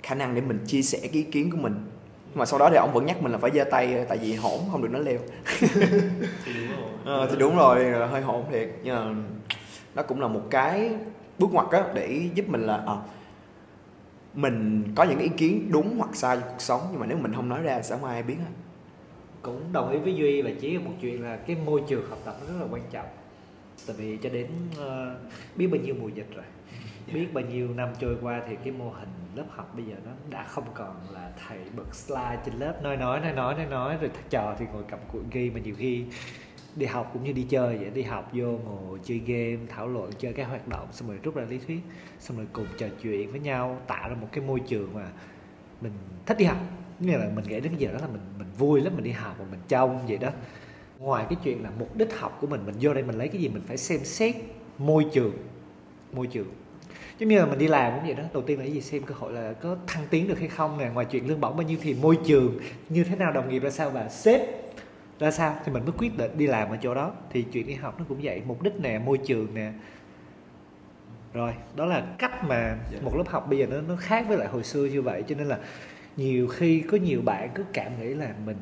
khả 0.04 0.16
năng 0.16 0.36
để 0.36 0.42
mình 0.42 0.60
chia 0.66 0.82
sẻ 0.82 1.00
cái 1.02 1.12
ý 1.12 1.24
kiến 1.24 1.52
của 1.52 1.58
mình. 1.58 1.76
Mà 2.34 2.46
sau 2.46 2.60
đó 2.60 2.70
thì 2.70 2.76
ông 2.76 2.94
vẫn 2.94 3.06
nhắc 3.06 3.22
mình 3.22 3.32
là 3.32 3.38
phải 3.38 3.52
giơ 3.52 3.64
tay 3.64 4.06
tại 4.10 4.18
vì 4.18 4.36
hổn 4.36 4.60
không 4.72 4.82
được 4.82 4.92
nói 4.92 5.04
leo. 5.04 5.20
Thì 6.46 6.54
đúng 6.54 6.68
rồi. 7.06 7.20
À, 7.20 7.28
thì 7.32 7.38
đúng 7.40 7.58
rồi 7.58 7.92
hơi 8.08 8.22
hổn 8.22 8.46
thiệt. 8.52 8.70
Nhưng 8.84 8.96
mà 8.96 9.14
nó 9.96 10.04
cũng 10.04 10.22
là 10.22 10.28
một 10.28 10.42
cái 10.50 10.92
bước 11.40 11.54
ngoặt 11.54 11.72
á 11.72 11.84
để 11.94 12.30
giúp 12.34 12.50
mình 12.50 12.62
là 12.62 12.84
à, 12.88 12.96
mình 14.42 14.84
có 14.96 15.04
những 15.04 15.20
ý 15.20 15.30
kiến 15.38 15.70
đúng 15.72 15.98
hoặc 15.98 16.16
sai 16.16 16.38
trong 16.38 16.50
cuộc 16.50 16.62
sống 16.62 16.82
nhưng 16.92 17.00
mà 17.00 17.06
nếu 17.06 17.18
mình 17.18 17.34
không 17.34 17.50
nói 17.50 17.62
ra 17.62 17.82
sẽ 17.82 17.96
không 17.96 18.06
ai 18.06 18.24
biết 18.24 18.36
hết. 18.36 18.52
Cũng 19.42 19.74
đồng 19.74 19.92
ý 19.92 20.00
với 20.00 20.16
duy 20.16 20.42
và 20.42 20.50
chí 20.60 20.78
một 20.78 20.92
chuyện 21.02 21.24
là 21.24 21.36
cái 21.36 21.56
môi 21.66 21.82
trường 21.88 22.10
học 22.10 22.20
tập 22.26 22.38
rất 22.48 22.54
là 22.60 22.66
quan 22.72 22.82
trọng. 22.92 23.08
Tại 23.88 23.96
vì 24.00 24.18
cho 24.18 24.30
đến 24.30 24.48
uh, 24.72 25.32
biết 25.56 25.68
bao 25.68 25.82
nhiêu 25.82 25.96
mùa 26.02 26.08
dịch 26.08 26.28
rồi 26.36 26.46
biết 27.14 27.28
bao 27.34 27.44
nhiêu 27.44 27.74
năm 27.74 27.90
trôi 28.00 28.18
qua 28.22 28.42
thì 28.48 28.56
cái 28.64 28.74
mô 28.74 28.90
hình 28.90 29.10
lớp 29.36 29.46
học 29.50 29.76
bây 29.76 29.86
giờ 29.86 29.96
nó 30.06 30.12
đã 30.30 30.44
không 30.44 30.64
còn 30.74 30.96
là 31.14 31.32
thầy 31.48 31.58
bật 31.76 31.96
slide 31.96 32.38
trên 32.46 32.56
lớp 32.56 32.84
nói 32.84 32.98
nói 32.98 33.20
nói 33.20 33.34
nói 33.34 33.56
nói 33.56 33.66
nói 33.66 33.98
rồi 34.02 34.12
trò 34.30 34.56
thì 34.60 34.66
ngồi 34.74 34.84
cầm 34.90 35.00
cuộn 35.12 35.24
ghi 35.32 35.50
mà 35.50 35.60
nhiều 35.60 35.76
khi 35.78 36.06
đi 36.80 36.86
học 36.86 37.10
cũng 37.14 37.24
như 37.24 37.32
đi 37.32 37.46
chơi 37.50 37.78
vậy, 37.78 37.90
đi 37.90 38.02
học 38.02 38.30
vô 38.34 38.46
ngồi 38.46 39.00
chơi 39.04 39.18
game, 39.18 39.66
thảo 39.70 39.88
luận, 39.88 40.12
chơi 40.20 40.34
các 40.34 40.48
hoạt 40.48 40.68
động, 40.68 40.88
xong 40.92 41.08
rồi 41.08 41.18
rút 41.24 41.36
ra 41.36 41.44
lý 41.50 41.58
thuyết, 41.68 41.80
xong 42.20 42.38
rồi 42.38 42.48
cùng 42.54 42.66
trò 42.78 42.88
chuyện 43.02 43.32
với 43.32 43.40
nhau, 43.40 43.78
tạo 43.88 44.10
ra 44.10 44.16
một 44.16 44.28
cái 44.32 44.44
môi 44.46 44.60
trường 44.60 44.94
mà 44.94 45.12
mình 45.82 45.92
thích 46.26 46.38
đi 46.38 46.46
học. 46.46 46.58
Nghĩa 47.00 47.18
là 47.18 47.30
mình 47.36 47.46
nghĩ 47.48 47.60
đến 47.60 47.72
cái 47.72 47.78
giờ 47.78 47.92
đó 47.92 47.98
là 48.02 48.08
mình 48.08 48.22
mình 48.38 48.48
vui 48.58 48.82
lắm, 48.82 48.94
mình 48.96 49.04
đi 49.04 49.12
học 49.12 49.36
và 49.40 49.46
mình 49.52 49.60
trông 49.68 50.08
vậy 50.08 50.18
đó. 50.18 50.30
Ngoài 51.00 51.26
cái 51.30 51.38
chuyện 51.44 51.64
là 51.64 51.70
mục 51.80 51.98
đích 51.98 52.20
học 52.20 52.38
của 52.42 52.48
mình 52.48 52.62
mình 52.66 52.76
vô 52.82 52.94
đây 52.94 53.04
mình 53.04 53.18
lấy 53.18 53.28
cái 53.28 53.42
gì 53.42 53.50
mình 53.50 53.64
phải 53.68 53.78
xem 53.78 54.00
xét 54.04 54.36
môi 54.78 55.06
trường 55.14 55.34
môi 56.12 56.28
trường. 56.28 56.48
Giống 57.20 57.30
như 57.30 57.40
là 57.40 57.46
mình 57.46 57.60
đi 57.60 57.68
làm 57.68 57.94
cũng 57.96 58.06
vậy 58.06 58.14
đó, 58.14 58.24
đầu 58.34 58.44
tiên 58.44 58.58
là 58.58 58.64
cái 58.64 58.74
gì? 58.74 58.82
Xem 58.82 59.04
cơ 59.04 59.16
hội 59.18 59.34
là 59.34 59.54
có 59.54 59.78
thăng 59.88 60.04
tiến 60.10 60.28
được 60.28 60.40
hay 60.40 60.48
không 60.48 60.78
nè, 60.78 60.90
ngoài 60.94 61.06
chuyện 61.06 61.28
lương 61.28 61.42
bổng 61.42 61.58
bao 61.58 61.68
nhiêu 61.68 61.78
thì 61.82 61.94
môi 62.02 62.18
trường 62.26 62.60
như 62.90 63.04
thế 63.04 63.16
nào, 63.16 63.32
đồng 63.32 63.50
nghiệp 63.50 63.60
ra 63.60 63.70
sao 63.70 63.90
và 63.90 64.10
sếp 64.10 64.42
ra 65.20 65.32
sao? 65.32 65.56
Thì 65.66 65.72
mình 65.72 65.86
mới 65.86 65.94
quyết 65.98 66.18
định 66.18 66.32
đi 66.38 66.48
làm 66.48 66.70
ở 66.70 66.78
chỗ 66.82 66.94
đó. 66.94 67.14
Thì 67.30 67.44
chuyện 67.44 67.68
đi 67.68 67.74
học 67.74 68.00
nó 68.00 68.06
cũng 68.10 68.20
vậy. 68.24 68.42
Mục 68.46 68.62
đích 68.62 68.74
nè 68.80 69.00
môi 69.00 69.18
trường 69.18 69.54
nè. 69.54 69.72
Rồi 71.34 71.54
đó 71.76 71.86
là 71.86 72.06
cách 72.18 72.44
mà 72.44 72.78
dạ. 72.92 73.00
một 73.02 73.16
lớp 73.16 73.28
học 73.28 73.48
bây 73.50 73.60
giờ 73.60 73.66
nó 73.66 73.82
nó 73.82 73.96
khác 73.96 74.26
với 74.28 74.38
lại 74.38 74.48
hồi 74.48 74.64
xưa 74.64 74.86
như 74.86 75.02
vậy. 75.02 75.24
Cho 75.28 75.36
nên 75.36 75.48
là 75.48 75.58
nhiều 76.18 76.48
khi 76.48 76.82
có 76.82 76.98
nhiều 76.98 77.22
bạn 77.26 77.50
cứ 77.56 77.66
cảm 77.74 78.02
nghĩ 78.02 78.14
là 78.14 78.34
mình 78.46 78.58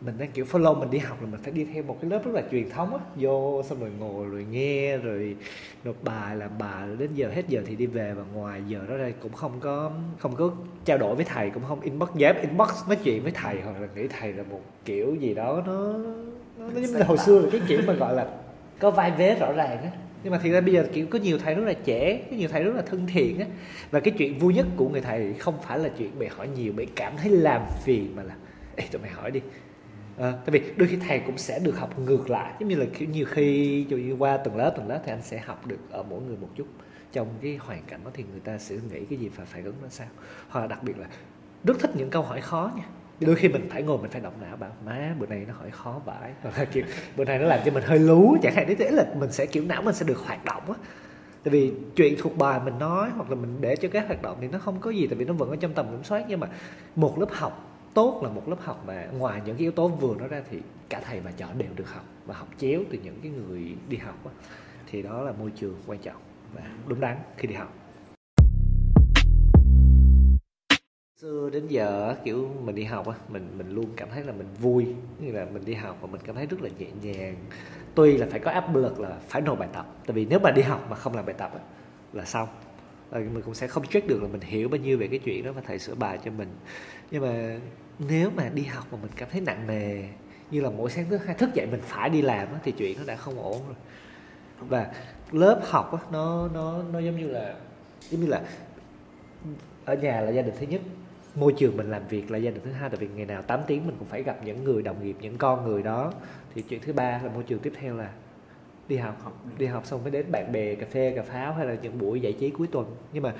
mình 0.00 0.14
đang 0.18 0.30
kiểu 0.30 0.44
follow 0.44 0.78
mình 0.78 0.90
đi 0.90 0.98
học 0.98 1.22
là 1.22 1.28
mình 1.30 1.40
phải 1.42 1.52
đi 1.52 1.64
theo 1.64 1.82
một 1.82 1.98
cái 2.00 2.10
lớp 2.10 2.24
rất 2.24 2.34
là 2.34 2.42
truyền 2.50 2.70
thống 2.70 2.96
á. 2.96 3.00
Vô 3.16 3.62
xong 3.62 3.80
rồi 3.80 3.90
ngồi 3.98 4.26
rồi 4.26 4.46
nghe 4.50 4.96
rồi 4.96 5.36
nộp 5.84 6.04
bài 6.04 6.36
làm 6.36 6.50
bài 6.58 6.88
đến 6.98 7.10
giờ 7.14 7.30
hết 7.34 7.48
giờ 7.48 7.62
thì 7.66 7.76
đi 7.76 7.86
về 7.86 8.14
và 8.14 8.22
ngoài 8.34 8.62
giờ 8.68 8.80
đó 8.88 8.98
đây 8.98 9.14
cũng 9.20 9.32
không 9.32 9.52
có 9.60 9.92
không 10.18 10.36
có 10.36 10.50
trao 10.84 10.98
đổi 10.98 11.14
với 11.14 11.24
thầy 11.24 11.50
cũng 11.50 11.62
không 11.68 11.80
inbox 11.80 12.08
dám 12.16 12.36
inbox 12.40 12.70
nói 12.88 12.96
chuyện 13.04 13.22
với 13.22 13.32
thầy 13.32 13.60
hoặc 13.60 13.80
là 13.80 13.88
nghĩ 13.96 14.08
thầy 14.08 14.32
là 14.32 14.42
một 14.42 14.60
kiểu 14.84 15.14
gì 15.14 15.34
đó 15.34 15.62
nó 15.66 15.92
nó, 16.58 16.70
nó 16.74 16.80
giống 16.80 16.92
như 16.92 17.02
hồi 17.02 17.18
xưa 17.18 17.38
là 17.38 17.48
cái 17.52 17.60
kiểu 17.68 17.80
mà 17.86 17.92
gọi 17.92 18.14
là 18.14 18.26
có 18.78 18.90
vai 18.90 19.10
vế 19.10 19.34
rõ 19.34 19.52
ràng 19.52 19.82
á. 19.82 19.90
Nhưng 20.22 20.32
mà 20.32 20.40
thì 20.42 20.50
ra 20.50 20.60
bây 20.60 20.74
giờ 20.74 20.86
kiểu 20.92 21.06
có 21.06 21.18
nhiều 21.18 21.38
thầy 21.38 21.54
rất 21.54 21.64
là 21.64 21.72
trẻ 21.72 22.20
có 22.30 22.36
nhiều 22.36 22.48
thầy 22.52 22.64
rất 22.64 22.76
là 22.76 22.82
thân 22.82 23.06
thiện 23.06 23.40
á. 23.40 23.46
Và 23.90 24.00
cái 24.00 24.14
chuyện 24.18 24.38
vui 24.38 24.54
nhất 24.54 24.66
của 24.76 24.88
người 24.88 25.00
thầy 25.00 25.34
không 25.34 25.54
phải 25.62 25.78
là 25.78 25.88
chuyện 25.98 26.18
bị 26.18 26.26
hỏi 26.26 26.48
nhiều 26.48 26.72
bị 26.72 26.86
cảm 26.96 27.12
thấy 27.16 27.30
làm 27.30 27.62
phiền 27.84 28.16
mà 28.16 28.22
là 28.22 28.34
Ê, 28.76 28.84
tụi 28.92 29.02
mày 29.02 29.10
hỏi 29.10 29.30
đi 29.30 29.40
à, 30.18 30.32
tại 30.32 30.50
vì 30.50 30.72
đôi 30.76 30.88
khi 30.88 30.96
thầy 30.96 31.18
cũng 31.18 31.38
sẽ 31.38 31.58
được 31.58 31.78
học 31.78 31.98
ngược 31.98 32.30
lại. 32.30 32.54
Giống 32.60 32.68
như 32.68 32.76
là 32.76 32.86
kiểu 32.98 33.08
nhiều 33.08 33.26
khi 33.30 33.84
dù 33.88 33.96
như 33.96 34.12
qua 34.12 34.36
từng 34.36 34.56
lớp 34.56 34.72
từng 34.76 34.88
lớp 34.88 35.00
thì 35.04 35.12
anh 35.12 35.22
sẽ 35.22 35.38
học 35.38 35.66
được 35.66 35.78
ở 35.90 36.02
mỗi 36.02 36.22
người 36.22 36.36
một 36.36 36.48
chút. 36.56 36.66
Trong 37.12 37.28
cái 37.42 37.58
hoàn 37.60 37.82
cảnh 37.82 38.00
đó 38.04 38.10
thì 38.14 38.24
người 38.30 38.40
ta 38.40 38.58
sẽ 38.58 38.76
nghĩ 38.92 39.04
cái 39.10 39.18
gì 39.18 39.28
và 39.36 39.44
phải 39.44 39.62
ứng 39.62 39.74
ra 39.82 39.88
sao. 39.90 40.06
Hoặc 40.48 40.60
là 40.60 40.66
đặc 40.66 40.82
biệt 40.82 40.98
là 40.98 41.06
rất 41.64 41.78
thích 41.80 41.90
những 41.94 42.10
câu 42.10 42.22
hỏi 42.22 42.40
khó 42.40 42.72
nha. 42.76 42.84
Đôi 43.20 43.36
khi 43.36 43.48
mình 43.48 43.68
phải 43.70 43.82
ngồi 43.82 43.98
mình 43.98 44.10
phải 44.10 44.20
động 44.20 44.34
não 44.40 44.56
bảo 44.56 44.70
má 44.86 45.14
bữa 45.18 45.26
nay 45.26 45.44
nó 45.48 45.54
hỏi 45.54 45.70
khó 45.70 46.00
vãi. 46.04 46.32
Hoặc 46.42 46.58
là 46.58 46.64
kiểu 46.64 46.84
bữa 47.16 47.24
nay 47.24 47.38
nó 47.38 47.44
làm 47.44 47.60
cho 47.64 47.72
mình 47.72 47.84
hơi 47.86 47.98
lú 47.98 48.36
chẳng 48.42 48.54
hạn. 48.54 48.74
Thế 48.78 48.90
là 48.90 49.06
mình 49.18 49.32
sẽ 49.32 49.46
kiểu 49.46 49.64
não 49.64 49.82
mình 49.82 49.94
sẽ 49.94 50.06
được 50.06 50.18
hoạt 50.18 50.44
động 50.44 50.62
á. 50.72 50.74
Tại 51.44 51.52
vì 51.52 51.72
chuyện 51.96 52.14
thuộc 52.18 52.38
bài 52.38 52.60
mình 52.64 52.78
nói 52.78 53.10
hoặc 53.16 53.30
là 53.30 53.36
mình 53.36 53.56
để 53.60 53.76
cho 53.76 53.88
các 53.92 54.06
hoạt 54.06 54.22
động 54.22 54.38
thì 54.40 54.48
nó 54.48 54.58
không 54.58 54.80
có 54.80 54.90
gì 54.90 55.06
tại 55.06 55.16
vì 55.18 55.24
nó 55.24 55.32
vẫn 55.32 55.50
ở 55.50 55.56
trong 55.56 55.72
tầm 55.72 55.86
kiểm 55.90 56.04
soát. 56.04 56.24
Nhưng 56.28 56.40
mà 56.40 56.48
một 56.96 57.18
lớp 57.18 57.28
học 57.30 57.75
tốt 57.96 58.20
là 58.22 58.28
một 58.28 58.48
lớp 58.48 58.56
học 58.60 58.84
mà 58.86 59.06
ngoài 59.18 59.42
những 59.46 59.56
cái 59.56 59.62
yếu 59.62 59.72
tố 59.72 59.88
vừa 59.88 60.14
nói 60.14 60.28
ra 60.28 60.42
thì 60.50 60.58
cả 60.88 61.00
thầy 61.04 61.20
và 61.20 61.32
trò 61.36 61.46
đều 61.58 61.68
được 61.76 61.88
học 61.88 62.04
và 62.26 62.34
học 62.34 62.48
chéo 62.58 62.80
từ 62.90 62.98
những 63.04 63.18
cái 63.22 63.32
người 63.32 63.76
đi 63.88 63.96
học 63.96 64.24
đó. 64.24 64.30
thì 64.86 65.02
đó 65.02 65.22
là 65.22 65.32
môi 65.32 65.52
trường 65.56 65.74
quan 65.86 65.98
trọng 65.98 66.16
và 66.54 66.62
đúng 66.86 67.00
đắn 67.00 67.16
khi 67.36 67.48
đi 67.48 67.54
học. 67.54 67.74
Xưa 71.20 71.50
đến 71.52 71.66
giờ 71.68 72.14
kiểu 72.24 72.48
mình 72.64 72.74
đi 72.74 72.84
học 72.84 73.08
á 73.08 73.14
mình 73.28 73.48
mình 73.58 73.70
luôn 73.70 73.86
cảm 73.96 74.08
thấy 74.10 74.24
là 74.24 74.32
mình 74.32 74.46
vui 74.60 74.86
như 75.18 75.32
là 75.32 75.46
mình 75.52 75.64
đi 75.64 75.74
học 75.74 75.98
và 76.00 76.06
mình 76.06 76.20
cảm 76.24 76.36
thấy 76.36 76.46
rất 76.46 76.62
là 76.62 76.70
nhẹ 76.78 76.86
nhàng. 77.02 77.36
Tuy 77.94 78.16
là 78.16 78.26
phải 78.30 78.40
có 78.40 78.50
áp 78.50 78.76
lực 78.76 79.00
là 79.00 79.18
phải 79.28 79.42
nộp 79.42 79.58
bài 79.58 79.68
tập 79.72 79.86
tại 80.06 80.14
vì 80.14 80.26
nếu 80.26 80.38
mà 80.38 80.50
đi 80.50 80.62
học 80.62 80.86
mà 80.90 80.96
không 80.96 81.16
làm 81.16 81.26
bài 81.26 81.34
tập 81.38 81.50
á, 81.54 81.60
là 82.12 82.24
xong. 82.24 82.48
Ờ, 83.10 83.20
mình 83.20 83.42
cũng 83.42 83.54
sẽ 83.54 83.66
không 83.66 83.86
check 83.86 84.08
được 84.08 84.22
là 84.22 84.28
mình 84.28 84.40
hiểu 84.40 84.68
bao 84.68 84.78
nhiêu 84.78 84.98
về 84.98 85.06
cái 85.06 85.18
chuyện 85.18 85.44
đó 85.44 85.52
và 85.52 85.62
thầy 85.66 85.78
sửa 85.78 85.94
bài 85.94 86.18
cho 86.24 86.30
mình. 86.30 86.48
Nhưng 87.10 87.22
mà 87.22 87.58
nếu 87.98 88.30
mà 88.30 88.48
đi 88.48 88.62
học 88.62 88.86
mà 88.92 88.98
mình 89.02 89.10
cảm 89.16 89.28
thấy 89.32 89.40
nặng 89.40 89.66
nề 89.66 90.04
như 90.50 90.60
là 90.60 90.70
mỗi 90.70 90.90
sáng 90.90 91.06
thứ 91.10 91.16
hai 91.16 91.34
thức 91.34 91.50
dậy 91.54 91.66
mình 91.70 91.80
phải 91.84 92.10
đi 92.10 92.22
làm 92.22 92.48
thì 92.64 92.72
chuyện 92.72 92.98
nó 92.98 93.04
đã 93.06 93.16
không 93.16 93.42
ổn 93.42 93.62
rồi. 93.66 93.76
Và 94.60 94.92
lớp 95.32 95.60
học 95.64 96.12
nó 96.12 96.48
nó 96.54 96.82
nó 96.92 96.98
giống 96.98 97.16
như 97.16 97.28
là 97.28 97.54
giống 98.10 98.20
như 98.20 98.26
là 98.26 98.42
ở 99.84 99.94
nhà 99.94 100.20
là 100.20 100.30
gia 100.30 100.42
đình 100.42 100.54
thứ 100.60 100.66
nhất 100.66 100.80
môi 101.34 101.54
trường 101.56 101.76
mình 101.76 101.90
làm 101.90 102.08
việc 102.08 102.30
là 102.30 102.38
gia 102.38 102.50
đình 102.50 102.60
thứ 102.64 102.72
hai 102.72 102.90
tại 102.90 102.98
vì 102.98 103.08
ngày 103.08 103.26
nào 103.26 103.42
8 103.42 103.60
tiếng 103.66 103.86
mình 103.86 103.96
cũng 103.98 104.08
phải 104.08 104.22
gặp 104.22 104.36
những 104.44 104.64
người 104.64 104.82
đồng 104.82 105.04
nghiệp 105.04 105.16
những 105.20 105.38
con 105.38 105.64
người 105.64 105.82
đó. 105.82 106.12
Thì 106.54 106.62
chuyện 106.62 106.80
thứ 106.80 106.92
ba 106.92 107.20
là 107.24 107.30
môi 107.34 107.42
trường 107.42 107.58
tiếp 107.58 107.72
theo 107.80 107.96
là 107.96 108.10
đi 108.88 108.96
học. 108.96 109.16
Học 109.22 109.44
đi 109.58 109.66
học 109.66 109.86
xong 109.86 110.02
mới 110.02 110.10
đến 110.10 110.32
bạn 110.32 110.52
bè 110.52 110.74
cà 110.74 110.86
phê 110.90 111.12
cà 111.16 111.22
pháo 111.22 111.52
hay 111.52 111.66
là 111.66 111.76
những 111.82 111.98
buổi 111.98 112.20
giải 112.20 112.32
trí 112.32 112.50
cuối 112.50 112.66
tuần. 112.72 112.96
Nhưng 113.12 113.22
mà 113.22 113.34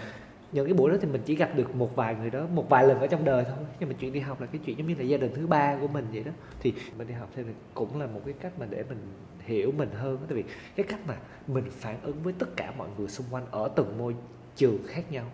những 0.56 0.66
cái 0.66 0.75
buổi 0.75 0.90
đó 0.90 0.96
thì 1.00 1.08
mình 1.08 1.22
chỉ 1.25 1.36
gặp 1.36 1.50
được 1.54 1.75
một 1.75 1.96
vài 1.96 2.14
người 2.14 2.30
đó, 2.30 2.46
một 2.54 2.68
vài 2.68 2.86
lần 2.86 3.00
ở 3.00 3.06
trong 3.06 3.25
đời 3.25 3.44
thôi. 3.44 3.66
Nhưng 3.80 3.88
mà 3.88 3.94
chuyện 3.98 4.12
đi 4.12 4.20
học 4.20 4.40
là 4.40 4.46
cái 4.46 4.60
chuyện 4.64 4.78
giống 4.78 4.86
như 4.86 4.94
là 4.94 5.04
gia 5.04 5.16
đình 5.16 5.32
thứ 5.34 5.46
ba 5.46 5.76
của 5.80 5.88
mình 5.88 6.06
vậy 6.12 6.25
đó. 6.25 6.32
Thì 6.60 6.72
mình 6.98 7.06
đi 7.08 7.14
học 7.14 7.28
thì 7.36 7.42
cũng 7.75 8.00
là 8.00 8.06
một 8.06 8.20
cái 8.25 8.34
cách 8.40 8.52
mà 8.58 8.66
để 8.70 8.84
mình 8.88 8.98
hiểu 9.38 9.72
mình 9.76 9.90
hơn 9.94 10.18
tại 10.28 10.36
vì 10.36 10.44
cái 10.76 10.86
cách 10.88 11.00
mà 11.06 11.16
mình 11.46 11.64
phản 11.70 11.96
ứng 12.02 12.22
với 12.22 12.34
tất 12.38 12.46
cả 12.56 12.72
mọi 12.78 12.88
người 12.98 13.08
xung 13.08 13.26
quanh 13.30 13.46
ở 13.50 13.68
từng 13.76 13.98
môi 13.98 14.14
trường 14.56 14.78
khác 14.86 15.12
nhau 15.12 15.25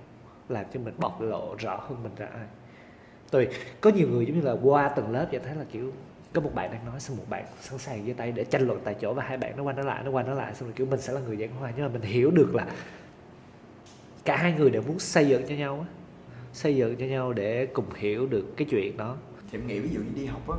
làm 0.48 0.64
cho 0.74 0.80
mình 0.80 0.94
bộc 0.98 1.20
lộ 1.20 1.54
rõ 1.58 1.76
hơn 1.76 2.02
mình 2.02 2.12
ra 2.16 2.26
ai. 2.26 2.46
Tôi 3.30 3.48
có 3.80 3.90
nhiều 3.90 4.08
người 4.08 4.26
giống 4.26 4.40
như 4.40 4.44
là 4.44 4.56
qua 4.62 4.88
từng 4.88 5.10
lớp 5.10 5.26
vậy 5.30 5.40
thấy 5.44 5.54
là, 5.54 5.64
kiểu, 5.72 5.92
có 6.32 6.40
một 6.40 6.54
bạn 6.54 6.72
đang 6.72 6.86
nói 6.86 7.00
xong 7.00 7.16
một 7.16 7.24
bạn 7.28 7.44
sẵn 7.60 7.78
sàng 7.78 8.06
giơ 8.06 8.12
tay 8.16 8.32
để 8.32 8.44
tranh 8.44 8.66
luận 8.66 8.80
tại 8.84 8.94
chỗ 9.00 9.14
và 9.14 9.22
hai 9.22 9.36
bạn 9.36 9.56
nó 9.56 9.62
qua 9.62 9.72
nó 9.72 9.82
lại, 9.82 10.04
nó 10.04 10.10
qua 10.10 10.22
nó 10.22 10.34
lại, 10.34 10.54
xong 10.54 10.68
rồi 10.68 10.74
kiểu 10.76 10.86
mình 10.86 11.00
sẽ 11.00 11.12
là 11.12 11.20
người 11.20 11.36
giảng 11.36 11.56
hòa. 11.56 11.72
Nhưng 11.76 11.86
mà 11.86 11.92
mình 11.92 12.02
hiểu 12.02 12.30
được 12.30 12.54
là 12.54 12.66
cả 14.24 14.36
hai 14.36 14.52
người 14.52 14.70
đều 14.70 14.82
muốn 14.82 14.98
xây 14.98 15.28
dựng 15.28 15.42
cho 15.48 15.54
nhau 15.54 15.86
á. 15.88 15.94
Xây 16.52 16.76
dựng 16.76 16.96
cho 16.96 17.04
nhau 17.04 17.32
để 17.32 17.66
cùng 17.66 17.94
hiểu 17.94 18.26
được 18.26 18.56
cái 18.56 18.66
chuyện 18.70 18.96
đó. 18.96 19.16
Thì 19.50 19.58
em 19.58 19.66
nghĩ 19.66 19.78
ví 19.78 19.88
dụ 19.94 20.00
như 20.00 20.10
đi 20.14 20.26
học 20.26 20.50
á 20.50 20.56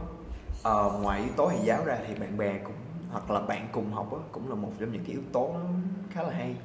uh, 0.72 1.02
ngoài 1.02 1.20
yếu 1.20 1.30
tố 1.36 1.50
thầy 1.50 1.60
giáo 1.64 1.86
ra 1.86 1.98
thì 2.08 2.14
bạn 2.20 2.38
bè 2.38 2.58
cũng 2.64 2.74
hoặc 3.12 3.32
là 3.32 3.40
bạn 3.40 3.68
cùng 3.72 3.92
học 3.92 4.14
á 4.14 4.20
cũng 4.32 4.50
là 4.50 4.56
một 4.56 4.72
trong 4.80 4.92
những 4.92 5.04
cái 5.04 5.12
yếu 5.12 5.22
tố 5.32 5.56
khá 6.14 6.24
là 6.24 6.30
hay. 6.30 6.56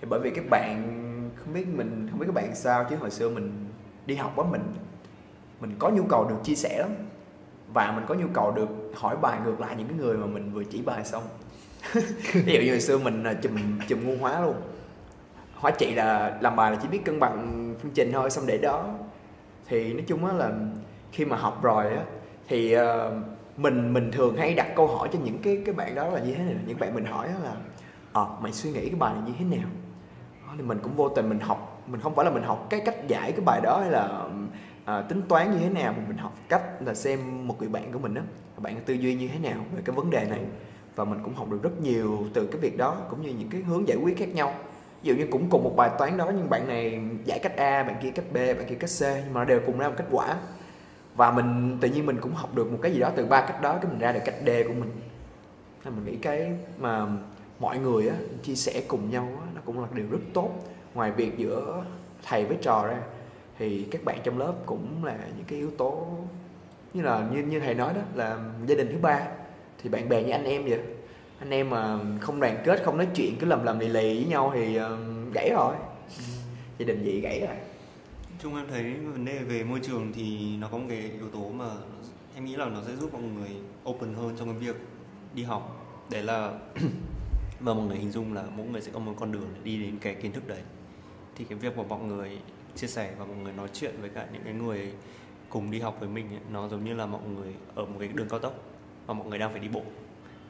Thì 0.00 0.06
bởi 0.10 0.20
vì 0.20 0.30
các 0.30 0.44
bạn 0.50 1.00
không 1.36 1.54
biết 1.54 1.66
mình 1.68 2.06
không 2.10 2.18
biết 2.18 2.26
các 2.26 2.34
bạn 2.34 2.54
sao 2.54 2.86
chứ 2.90 2.96
hồi 2.96 3.10
xưa 3.10 3.30
mình 3.30 3.52
đi 4.06 4.14
học 4.14 4.38
á 4.38 4.44
mình 4.50 4.62
mình 5.60 5.74
có 5.78 5.90
nhu 5.90 6.02
cầu 6.02 6.28
được 6.28 6.36
chia 6.44 6.54
sẻ 6.54 6.78
lắm. 6.78 6.90
Và 7.74 7.92
mình 7.92 8.04
có 8.08 8.14
nhu 8.14 8.26
cầu 8.32 8.52
được 8.52 8.68
hỏi 8.94 9.16
bài 9.16 9.38
ngược 9.44 9.60
lại 9.60 9.74
những 9.78 9.88
cái 9.88 9.96
người 9.98 10.16
mà 10.16 10.26
mình 10.26 10.52
vừa 10.52 10.64
chỉ 10.64 10.82
bài 10.82 11.04
xong. 11.04 11.22
Ví 12.32 12.52
dụ 12.52 12.60
như 12.60 12.70
hồi 12.70 12.80
xưa 12.80 12.98
mình 12.98 13.24
chùm 13.42 13.52
chùm 13.88 14.06
ngu 14.06 14.16
hóa 14.20 14.40
luôn 14.40 14.54
hỏi 15.64 15.72
chị 15.78 15.94
là 15.94 16.38
làm 16.40 16.56
bài 16.56 16.70
là 16.70 16.78
chỉ 16.82 16.88
biết 16.88 17.04
cân 17.04 17.20
bằng 17.20 17.74
phương 17.82 17.92
trình 17.94 18.12
thôi 18.12 18.30
xong 18.30 18.46
để 18.46 18.58
đó 18.58 18.88
thì 19.68 19.92
nói 19.92 20.04
chung 20.06 20.26
á 20.26 20.32
là 20.32 20.50
khi 21.12 21.24
mà 21.24 21.36
học 21.36 21.62
rồi 21.62 21.86
á 21.86 22.02
thì 22.48 22.76
uh, 22.76 22.82
mình 23.56 23.92
mình 23.92 24.10
thường 24.12 24.36
hay 24.36 24.54
đặt 24.54 24.66
câu 24.76 24.86
hỏi 24.86 25.08
cho 25.12 25.18
những 25.24 25.38
cái 25.42 25.62
cái 25.66 25.74
bạn 25.74 25.94
đó 25.94 26.08
là 26.08 26.20
như 26.20 26.34
thế 26.34 26.44
này 26.44 26.54
những 26.66 26.78
bạn 26.78 26.94
mình 26.94 27.04
hỏi 27.04 27.28
là 27.44 27.54
ờ 28.12 28.22
à, 28.24 28.40
mày 28.40 28.52
suy 28.52 28.70
nghĩ 28.70 28.88
cái 28.88 28.98
bài 28.98 29.14
này 29.14 29.22
như 29.26 29.32
thế 29.38 29.56
nào? 29.56 29.68
Thì 30.56 30.62
mình 30.62 30.78
cũng 30.82 30.96
vô 30.96 31.08
tình 31.08 31.28
mình 31.28 31.40
học 31.40 31.82
mình 31.86 32.00
không 32.00 32.14
phải 32.14 32.24
là 32.24 32.30
mình 32.30 32.42
học 32.42 32.66
cái 32.70 32.82
cách 32.84 33.08
giải 33.08 33.32
cái 33.32 33.40
bài 33.46 33.60
đó 33.62 33.80
hay 33.80 33.90
là 33.90 34.28
à, 34.84 35.00
tính 35.00 35.22
toán 35.28 35.50
như 35.50 35.58
thế 35.58 35.68
nào 35.68 35.94
mà 35.96 36.04
mình 36.08 36.16
học 36.16 36.36
cách 36.48 36.62
là 36.86 36.94
xem 36.94 37.48
một 37.48 37.56
người 37.58 37.68
bạn 37.68 37.92
của 37.92 37.98
mình 37.98 38.14
đó 38.14 38.22
bạn 38.56 38.76
tư 38.86 38.94
duy 38.94 39.14
như 39.14 39.28
thế 39.28 39.38
nào 39.38 39.64
về 39.76 39.82
cái 39.84 39.96
vấn 39.96 40.10
đề 40.10 40.26
này. 40.30 40.40
Và 40.96 41.04
mình 41.04 41.18
cũng 41.24 41.34
học 41.34 41.50
được 41.50 41.62
rất 41.62 41.80
nhiều 41.82 42.18
từ 42.34 42.46
cái 42.46 42.60
việc 42.60 42.78
đó 42.78 42.96
cũng 43.10 43.22
như 43.22 43.30
những 43.30 43.48
cái 43.48 43.62
hướng 43.62 43.88
giải 43.88 43.98
quyết 44.02 44.18
khác 44.18 44.28
nhau 44.34 44.54
ví 45.04 45.10
dụ 45.10 45.16
như 45.16 45.26
cũng 45.30 45.50
cùng 45.50 45.64
một 45.64 45.76
bài 45.76 45.90
toán 45.98 46.16
đó 46.16 46.32
nhưng 46.36 46.50
bạn 46.50 46.68
này 46.68 47.00
giải 47.24 47.38
cách 47.38 47.56
A 47.56 47.82
bạn 47.82 47.96
kia 48.02 48.10
cách 48.10 48.24
B 48.32 48.36
bạn 48.36 48.64
kia 48.68 48.74
cách 48.74 48.90
C 48.98 49.02
nhưng 49.02 49.32
mà 49.32 49.40
nó 49.40 49.44
đều 49.44 49.60
cùng 49.66 49.78
ra 49.78 49.88
một 49.88 49.94
kết 49.96 50.04
quả. 50.10 50.36
Và 51.16 51.30
mình 51.30 51.78
tự 51.80 51.88
nhiên 51.88 52.06
mình 52.06 52.16
cũng 52.20 52.34
học 52.34 52.54
được 52.54 52.72
một 52.72 52.78
cái 52.82 52.92
gì 52.92 53.00
đó 53.00 53.10
từ 53.16 53.26
ba 53.26 53.40
cách 53.40 53.62
đó 53.62 53.78
cái 53.82 53.90
mình 53.90 53.98
ra 53.98 54.12
được 54.12 54.20
cách 54.24 54.34
D 54.46 54.48
của 54.68 54.74
mình. 54.74 54.90
Nên 55.84 55.94
mình 55.94 56.04
nghĩ 56.04 56.16
cái 56.16 56.52
mà 56.78 57.06
mọi 57.58 57.78
người 57.78 58.08
á 58.08 58.16
chia 58.42 58.54
sẻ 58.54 58.82
cùng 58.88 59.10
nhau 59.10 59.28
á, 59.40 59.46
nó 59.54 59.60
cũng 59.64 59.80
là 59.80 59.88
điều 59.94 60.06
rất 60.10 60.18
tốt. 60.34 60.50
Ngoài 60.94 61.10
việc 61.10 61.38
giữa 61.38 61.84
thầy 62.22 62.44
với 62.44 62.56
trò 62.62 62.86
ra 62.86 62.98
thì 63.58 63.86
các 63.90 64.04
bạn 64.04 64.18
trong 64.22 64.38
lớp 64.38 64.54
cũng 64.66 65.04
là 65.04 65.18
những 65.36 65.46
cái 65.46 65.58
yếu 65.58 65.70
tố 65.70 66.06
như 66.94 67.02
là 67.02 67.28
như 67.32 67.42
như 67.42 67.60
thầy 67.60 67.74
nói 67.74 67.92
đó 67.94 68.00
là 68.14 68.38
gia 68.66 68.74
đình 68.74 68.88
thứ 68.92 68.98
ba. 69.02 69.20
Thì 69.82 69.90
bạn 69.90 70.08
bè 70.08 70.22
như 70.22 70.30
anh 70.30 70.44
em 70.44 70.64
vậy 70.64 70.80
anh 71.38 71.50
em 71.50 71.70
mà 71.70 71.98
không 72.20 72.40
đoàn 72.40 72.62
kết 72.64 72.82
không 72.84 72.96
nói 72.96 73.08
chuyện 73.14 73.36
cứ 73.40 73.46
lầm 73.46 73.64
lầm 73.64 73.78
lì 73.78 73.88
lì 73.88 74.14
với 74.14 74.24
nhau 74.24 74.52
thì 74.54 74.78
uh, 74.80 75.34
gãy 75.34 75.50
rồi. 75.50 75.74
Ừ. 76.18 76.24
gia 76.78 76.86
đình 76.86 77.02
vậy 77.04 77.20
gãy 77.20 77.40
rồi. 77.40 77.56
Chung 78.42 78.56
em 78.56 78.66
thấy 78.70 78.82
vấn 78.94 79.24
đề 79.24 79.38
về 79.38 79.64
môi 79.64 79.80
trường 79.82 80.12
thì 80.12 80.56
nó 80.56 80.68
có 80.68 80.78
một 80.78 80.84
cái 80.88 80.98
yếu 80.98 81.28
tố 81.32 81.48
mà 81.48 81.70
em 82.34 82.44
nghĩ 82.44 82.56
là 82.56 82.66
nó 82.66 82.82
sẽ 82.86 82.96
giúp 82.96 83.12
mọi 83.12 83.22
người 83.22 83.50
open 83.90 84.14
hơn 84.14 84.36
trong 84.38 84.48
cái 84.48 84.58
việc 84.58 84.76
đi 85.34 85.42
học. 85.42 85.86
Để 86.10 86.22
là 86.22 86.52
mà 87.60 87.74
mọi 87.74 87.86
người 87.86 87.96
hình 87.96 88.12
dung 88.12 88.34
là 88.34 88.44
mỗi 88.56 88.66
người 88.66 88.80
sẽ 88.80 88.92
có 88.92 88.98
một 88.98 89.14
con 89.20 89.32
đường 89.32 89.48
để 89.54 89.60
đi 89.64 89.78
đến 89.78 89.98
cái 90.00 90.14
kiến 90.14 90.32
thức 90.32 90.48
đấy. 90.48 90.60
Thì 91.36 91.44
cái 91.44 91.58
việc 91.58 91.76
mà 91.76 91.84
mọi 91.88 92.00
người 92.00 92.38
chia 92.74 92.86
sẻ 92.86 93.14
và 93.18 93.24
mọi 93.24 93.36
người 93.36 93.52
nói 93.52 93.68
chuyện 93.72 93.94
với 94.00 94.10
cả 94.10 94.26
những 94.32 94.42
cái 94.44 94.52
người 94.52 94.92
cùng 95.48 95.70
đi 95.70 95.80
học 95.80 95.96
với 96.00 96.08
mình 96.08 96.28
ấy, 96.28 96.40
nó 96.50 96.68
giống 96.68 96.84
như 96.84 96.94
là 96.94 97.06
mọi 97.06 97.20
người 97.34 97.54
ở 97.74 97.84
một 97.84 97.96
cái 97.98 98.08
đường 98.08 98.28
cao 98.28 98.38
tốc 98.38 98.54
và 99.06 99.14
mọi 99.14 99.28
người 99.28 99.38
đang 99.38 99.50
phải 99.50 99.60
đi 99.60 99.68
bộ 99.68 99.82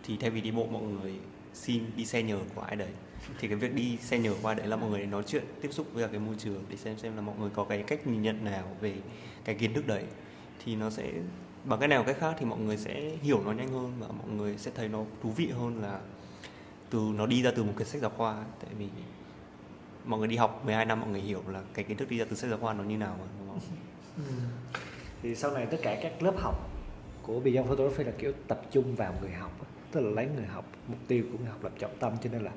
thì 0.05 0.17
thay 0.17 0.31
vì 0.31 0.40
đi 0.40 0.51
bộ, 0.51 0.67
mọi 0.67 0.83
người 0.83 1.14
xin 1.55 1.83
đi 1.97 2.05
xe 2.05 2.23
nhờ 2.23 2.38
của 2.55 2.61
ai 2.61 2.77
đấy 2.77 2.90
thì 3.38 3.49
cái 3.49 3.57
việc 3.57 3.75
đi 3.75 3.97
xe 3.97 4.19
nhờ 4.19 4.35
qua 4.43 4.55
đấy 4.55 4.67
là 4.67 4.77
mọi 4.77 4.90
người 4.90 5.07
nói 5.07 5.23
chuyện, 5.27 5.45
tiếp 5.61 5.69
xúc 5.73 5.87
với 5.93 6.09
cái 6.09 6.21
môi 6.21 6.35
trường 6.38 6.64
để 6.69 6.77
xem 6.77 6.99
xem 6.99 7.17
là 7.17 7.23
mọi 7.23 7.35
người 7.38 7.51
có 7.55 7.64
cái 7.64 7.83
cách 7.83 8.07
nhìn 8.07 8.23
nhận 8.23 8.45
nào 8.45 8.77
về 8.81 8.95
cái 9.45 9.55
kiến 9.55 9.75
thức 9.75 9.87
đấy 9.87 10.05
thì 10.64 10.77
nó 10.77 10.90
sẽ, 10.90 11.12
bằng 11.64 11.79
cái 11.79 11.88
nào 11.88 12.05
cách 12.05 12.17
khác 12.21 12.37
thì 12.38 12.47
mọi 12.47 12.59
người 12.59 12.77
sẽ 12.77 13.11
hiểu 13.23 13.43
nó 13.45 13.53
nhanh 13.53 13.69
hơn 13.69 13.93
và 13.99 14.07
mọi 14.07 14.29
người 14.37 14.59
sẽ 14.59 14.71
thấy 14.75 14.88
nó 14.88 15.05
thú 15.23 15.31
vị 15.31 15.49
hơn 15.49 15.83
là 15.83 16.01
từ, 16.90 17.01
nó 17.17 17.27
đi 17.27 17.43
ra 17.43 17.51
từ 17.57 17.64
một 17.64 17.73
cái 17.77 17.87
sách 17.87 18.01
giáo 18.01 18.11
khoa 18.17 18.45
tại 18.61 18.75
vì 18.79 18.88
mọi 20.05 20.19
người 20.19 20.29
đi 20.29 20.37
học 20.37 20.62
12 20.64 20.87
năm 20.87 21.01
mọi 21.01 21.11
người 21.11 21.21
hiểu 21.21 21.43
là 21.49 21.62
cái 21.75 21.85
kiến 21.85 21.97
thức 21.97 22.11
đi 22.11 22.19
ra 22.19 22.25
từ 22.31 22.37
sách 22.37 22.51
giáo 22.51 22.59
khoa 22.59 22.73
nó 22.73 22.85
như 22.85 22.97
nào 22.97 23.17
mà, 23.21 23.27
đúng 23.38 23.49
không? 23.49 23.61
Ừ. 24.17 24.23
thì 25.23 25.35
sau 25.35 25.51
này 25.51 25.67
tất 25.67 25.79
cả 25.83 25.99
các 26.03 26.23
lớp 26.23 26.35
học 26.38 26.71
của 27.23 27.40
Beyond 27.40 27.69
Photography 27.69 28.05
là 28.05 28.12
kiểu 28.19 28.33
tập 28.49 28.62
trung 28.71 28.95
vào 28.97 29.14
người 29.21 29.31
học 29.31 29.67
tức 29.95 30.01
là 30.01 30.11
lấy 30.11 30.29
người 30.37 30.47
học, 30.47 30.65
mục 30.89 30.99
tiêu 31.09 31.25
của 31.33 31.39
người 31.39 31.49
học 31.49 31.65
làm 31.65 31.73
trọng 31.79 31.97
tâm. 32.01 32.13
Cho 32.23 32.31
nên 32.33 32.43
là 32.43 32.51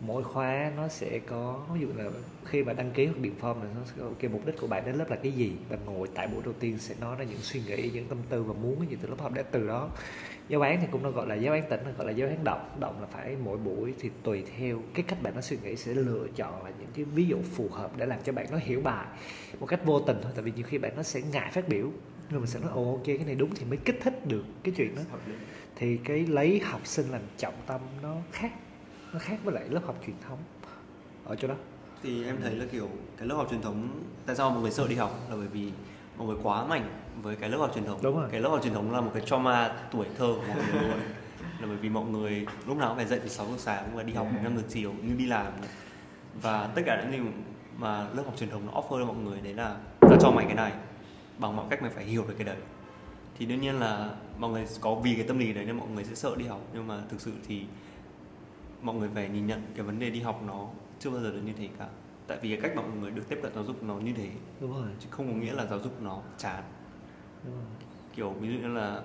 mỗi 0.00 0.22
khóa 0.22 0.72
nó 0.76 0.88
sẽ 0.88 1.18
có, 1.26 1.60
ví 1.74 1.80
dụ 1.80 1.88
là 1.96 2.10
khi 2.44 2.64
mà 2.64 2.72
đăng 2.72 2.90
ký 2.90 3.06
hoặc 3.06 3.20
điện 3.20 3.34
form 3.40 3.54
là 3.54 3.68
nó 3.74 3.80
sẽ 3.84 4.02
ok, 4.02 4.32
mục 4.32 4.46
đích 4.46 4.60
của 4.60 4.66
bạn 4.66 4.82
đến 4.86 4.94
lớp 4.94 5.10
là 5.10 5.16
cái 5.16 5.32
gì? 5.32 5.52
Và 5.68 5.76
ngồi 5.86 6.08
tại 6.14 6.26
buổi 6.26 6.42
đầu 6.44 6.54
tiên 6.60 6.78
sẽ 6.78 6.94
nói 7.00 7.16
ra 7.18 7.24
những 7.24 7.38
suy 7.38 7.60
nghĩ, 7.66 7.90
những 7.94 8.06
tâm 8.08 8.18
tư 8.28 8.42
và 8.42 8.54
muốn 8.54 8.76
cái 8.78 8.86
gì 8.86 8.96
từ 9.02 9.08
lớp 9.08 9.16
học 9.18 9.32
để 9.34 9.42
từ 9.42 9.68
đó. 9.68 9.90
Giáo 10.48 10.60
án 10.60 10.78
thì 10.80 10.86
cũng 10.90 11.02
nó 11.02 11.10
gọi 11.10 11.26
là 11.26 11.34
giáo 11.34 11.54
án 11.54 11.62
tỉnh 11.70 11.80
gọi 11.98 12.06
là 12.06 12.12
giáo 12.12 12.28
án 12.28 12.44
động. 12.44 12.76
Động 12.80 13.00
là 13.00 13.06
phải 13.06 13.36
mỗi 13.44 13.58
buổi 13.58 13.94
thì 14.00 14.10
tùy 14.22 14.44
theo 14.58 14.82
cái 14.94 15.04
cách 15.08 15.22
bạn 15.22 15.34
nó 15.34 15.40
suy 15.40 15.56
nghĩ 15.62 15.76
sẽ 15.76 15.94
lựa 15.94 16.26
chọn 16.36 16.64
là 16.64 16.70
những 16.78 16.88
cái 16.94 17.04
ví 17.04 17.26
dụ 17.26 17.36
phù 17.54 17.68
hợp 17.68 17.90
để 17.96 18.06
làm 18.06 18.18
cho 18.24 18.32
bạn 18.32 18.46
nó 18.50 18.58
hiểu 18.62 18.80
bài 18.80 19.06
một 19.60 19.66
cách 19.66 19.84
vô 19.84 20.00
tình 20.00 20.16
thôi. 20.22 20.32
Tại 20.34 20.42
vì 20.42 20.52
nhiều 20.56 20.66
khi 20.68 20.78
bạn 20.78 20.92
nó 20.96 21.02
sẽ 21.02 21.20
ngại 21.32 21.50
phát 21.52 21.68
biểu 21.68 21.90
nhưng 22.32 22.40
mình 22.40 22.50
sẽ 22.50 22.60
nói 22.60 22.70
ồ 22.74 22.92
ok 22.92 23.04
cái 23.04 23.18
này 23.26 23.34
đúng 23.34 23.54
thì 23.54 23.64
mới 23.64 23.76
kích 23.76 23.98
thích 24.02 24.26
được 24.26 24.44
cái 24.62 24.74
chuyện 24.76 24.94
đó. 24.94 25.02
Thì 25.76 25.96
cái 25.96 26.26
lấy 26.26 26.60
học 26.60 26.80
sinh 26.84 27.10
làm 27.10 27.20
trọng 27.38 27.54
tâm 27.66 27.80
nó 28.02 28.14
khác 28.32 28.52
nó 29.12 29.18
khác 29.18 29.38
với 29.44 29.54
lại 29.54 29.64
lớp 29.68 29.80
học 29.86 29.96
truyền 30.06 30.16
thống 30.28 30.38
ở 31.24 31.36
chỗ 31.36 31.48
đó. 31.48 31.54
Thì 32.02 32.24
em 32.24 32.36
thấy 32.42 32.54
là 32.54 32.64
kiểu 32.72 32.88
cái 33.16 33.28
lớp 33.28 33.34
học 33.34 33.46
truyền 33.50 33.62
thống 33.62 33.88
tại 34.26 34.36
sao 34.36 34.50
mọi 34.50 34.62
người 34.62 34.70
sợ 34.70 34.88
đi 34.88 34.94
học? 34.94 35.26
Là 35.30 35.36
bởi 35.36 35.46
vì 35.46 35.72
mọi 36.18 36.26
người 36.26 36.36
quá 36.42 36.66
mạnh 36.66 36.90
với 37.22 37.36
cái 37.36 37.50
lớp 37.50 37.58
học 37.58 37.70
truyền 37.74 37.84
thống. 37.84 37.98
Đúng 38.02 38.16
rồi. 38.16 38.28
Cái 38.30 38.40
lớp 38.40 38.48
học 38.48 38.60
truyền 38.62 38.74
thống 38.74 38.92
là 38.92 39.00
một 39.00 39.10
cái 39.14 39.22
trauma 39.26 39.76
tuổi 39.90 40.06
thơ 40.18 40.34
của 40.36 40.54
mọi 40.54 40.64
người 40.72 40.82
luôn. 40.88 41.00
Là 41.60 41.68
bởi 41.68 41.76
vì 41.76 41.88
mọi 41.88 42.04
người 42.04 42.46
lúc 42.66 42.76
nào 42.76 42.88
cũng 42.88 42.96
phải 42.96 43.06
dậy 43.06 43.20
từ 43.22 43.28
6 43.28 43.46
giờ 43.46 43.54
sáng 43.58 43.96
và 43.96 44.02
đi 44.02 44.12
học 44.12 44.26
đến 44.34 44.44
5 44.44 44.56
giờ 44.56 44.62
chiều 44.68 44.92
như 45.02 45.14
đi 45.14 45.26
làm. 45.26 45.46
Và 46.42 46.70
tất 46.74 46.82
cả 46.86 47.02
những 47.02 47.12
gì 47.12 47.30
mà 47.78 48.08
lớp 48.14 48.22
học 48.24 48.34
truyền 48.36 48.50
thống 48.50 48.66
nó 48.66 48.72
offer 48.72 48.98
cho 48.98 49.04
mọi 49.04 49.16
người 49.16 49.40
đấy 49.40 49.54
là 49.54 49.76
ta 50.00 50.16
cho 50.20 50.30
mày 50.30 50.44
cái 50.44 50.54
này 50.54 50.72
bằng 51.38 51.56
mọi 51.56 51.66
cách 51.70 51.82
mày 51.82 51.90
phải 51.90 52.04
hiểu 52.04 52.24
được 52.28 52.34
cái 52.38 52.46
đấy. 52.46 52.56
Thì 53.38 53.46
đương 53.46 53.60
nhiên 53.60 53.80
là 53.80 54.14
mọi 54.38 54.50
người 54.50 54.66
có 54.80 54.94
vì 54.94 55.14
cái 55.14 55.24
tâm 55.28 55.38
lý 55.38 55.52
đấy 55.52 55.64
nên 55.64 55.76
mọi 55.76 55.88
người 55.88 56.04
sẽ 56.04 56.14
sợ 56.14 56.36
đi 56.36 56.46
học. 56.46 56.60
Nhưng 56.74 56.86
mà 56.86 57.02
thực 57.08 57.20
sự 57.20 57.32
thì 57.46 57.64
mọi 58.82 58.96
người 58.96 59.08
phải 59.14 59.28
nhìn 59.28 59.46
nhận 59.46 59.62
cái 59.74 59.82
vấn 59.84 59.98
đề 59.98 60.10
đi 60.10 60.20
học 60.20 60.42
nó 60.46 60.68
chưa 60.98 61.10
bao 61.10 61.20
giờ 61.20 61.30
được 61.30 61.40
như 61.44 61.52
thế 61.58 61.68
cả. 61.78 61.86
Tại 62.26 62.38
vì 62.42 62.48
cái 62.48 62.60
cách 62.60 62.76
mà 62.76 62.82
mọi 62.82 62.96
người 62.96 63.10
được 63.10 63.28
tiếp 63.28 63.38
cận 63.42 63.54
giáo 63.54 63.64
dục 63.64 63.82
nó 63.82 63.94
như 63.94 64.12
thế 64.12 64.28
đúng 64.60 64.72
rồi. 64.72 64.88
chứ 65.00 65.06
không 65.10 65.28
có 65.28 65.34
nghĩa 65.34 65.52
là 65.52 65.66
giáo 65.66 65.78
dục 65.80 66.02
nó 66.02 66.20
chán. 66.38 66.62
Đúng 67.44 67.54
rồi. 67.54 67.64
Kiểu 68.16 68.30
ví 68.30 68.48
dụ 68.48 68.54
như 68.54 68.74
là 68.74 69.02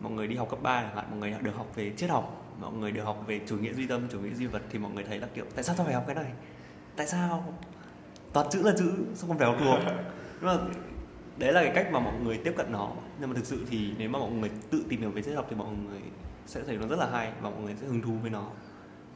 mọi 0.00 0.12
người 0.12 0.26
đi 0.26 0.36
học 0.36 0.50
cấp 0.50 0.58
3 0.62 0.82
chẳng 0.82 0.96
hạn 0.96 1.06
mọi 1.10 1.18
người 1.18 1.34
được 1.42 1.56
học 1.56 1.66
về 1.74 1.92
triết 1.96 2.10
học 2.10 2.44
mọi 2.60 2.72
người 2.72 2.92
được 2.92 3.02
học 3.02 3.24
về 3.26 3.40
chủ 3.46 3.56
nghĩa 3.56 3.72
duy 3.72 3.86
tâm 3.86 4.08
chủ 4.12 4.20
nghĩa 4.20 4.34
duy 4.34 4.46
vật 4.46 4.62
thì 4.70 4.78
mọi 4.78 4.92
người 4.92 5.04
thấy 5.04 5.18
là 5.18 5.28
kiểu 5.34 5.44
tại 5.54 5.64
sao 5.64 5.74
tao 5.78 5.86
phải 5.86 5.94
học 5.94 6.04
cái 6.06 6.14
này? 6.14 6.32
Tại 6.96 7.06
sao? 7.06 7.54
Toàn 8.32 8.46
chữ 8.50 8.62
là 8.62 8.72
chữ 8.78 8.92
sao 9.14 9.28
không 9.28 9.38
phải 9.38 9.46
học 9.46 9.56
thuộc 9.60 9.78
nhưng 10.40 10.46
mà 10.46 10.56
đấy 11.38 11.52
là 11.52 11.62
cái 11.62 11.72
cách 11.74 11.92
mà 11.92 12.00
mọi 12.00 12.14
người 12.20 12.38
tiếp 12.38 12.54
cận 12.56 12.72
nó. 12.72 12.92
Nhưng 13.20 13.30
mà 13.30 13.36
thực 13.36 13.46
sự 13.46 13.66
thì 13.70 13.92
nếu 13.98 14.10
mà 14.10 14.18
mọi 14.18 14.30
người 14.30 14.50
tự 14.70 14.84
tìm 14.88 15.00
hiểu 15.00 15.10
về 15.10 15.22
triết 15.22 15.36
học 15.36 15.46
thì 15.50 15.56
mọi 15.56 15.68
người 15.68 16.00
sẽ 16.46 16.62
thấy 16.66 16.76
nó 16.76 16.86
rất 16.86 16.98
là 16.98 17.10
hay 17.10 17.32
và 17.40 17.50
mọi 17.50 17.60
người 17.60 17.74
sẽ 17.80 17.86
hứng 17.86 18.02
thú 18.02 18.12
với 18.22 18.30
nó. 18.30 18.50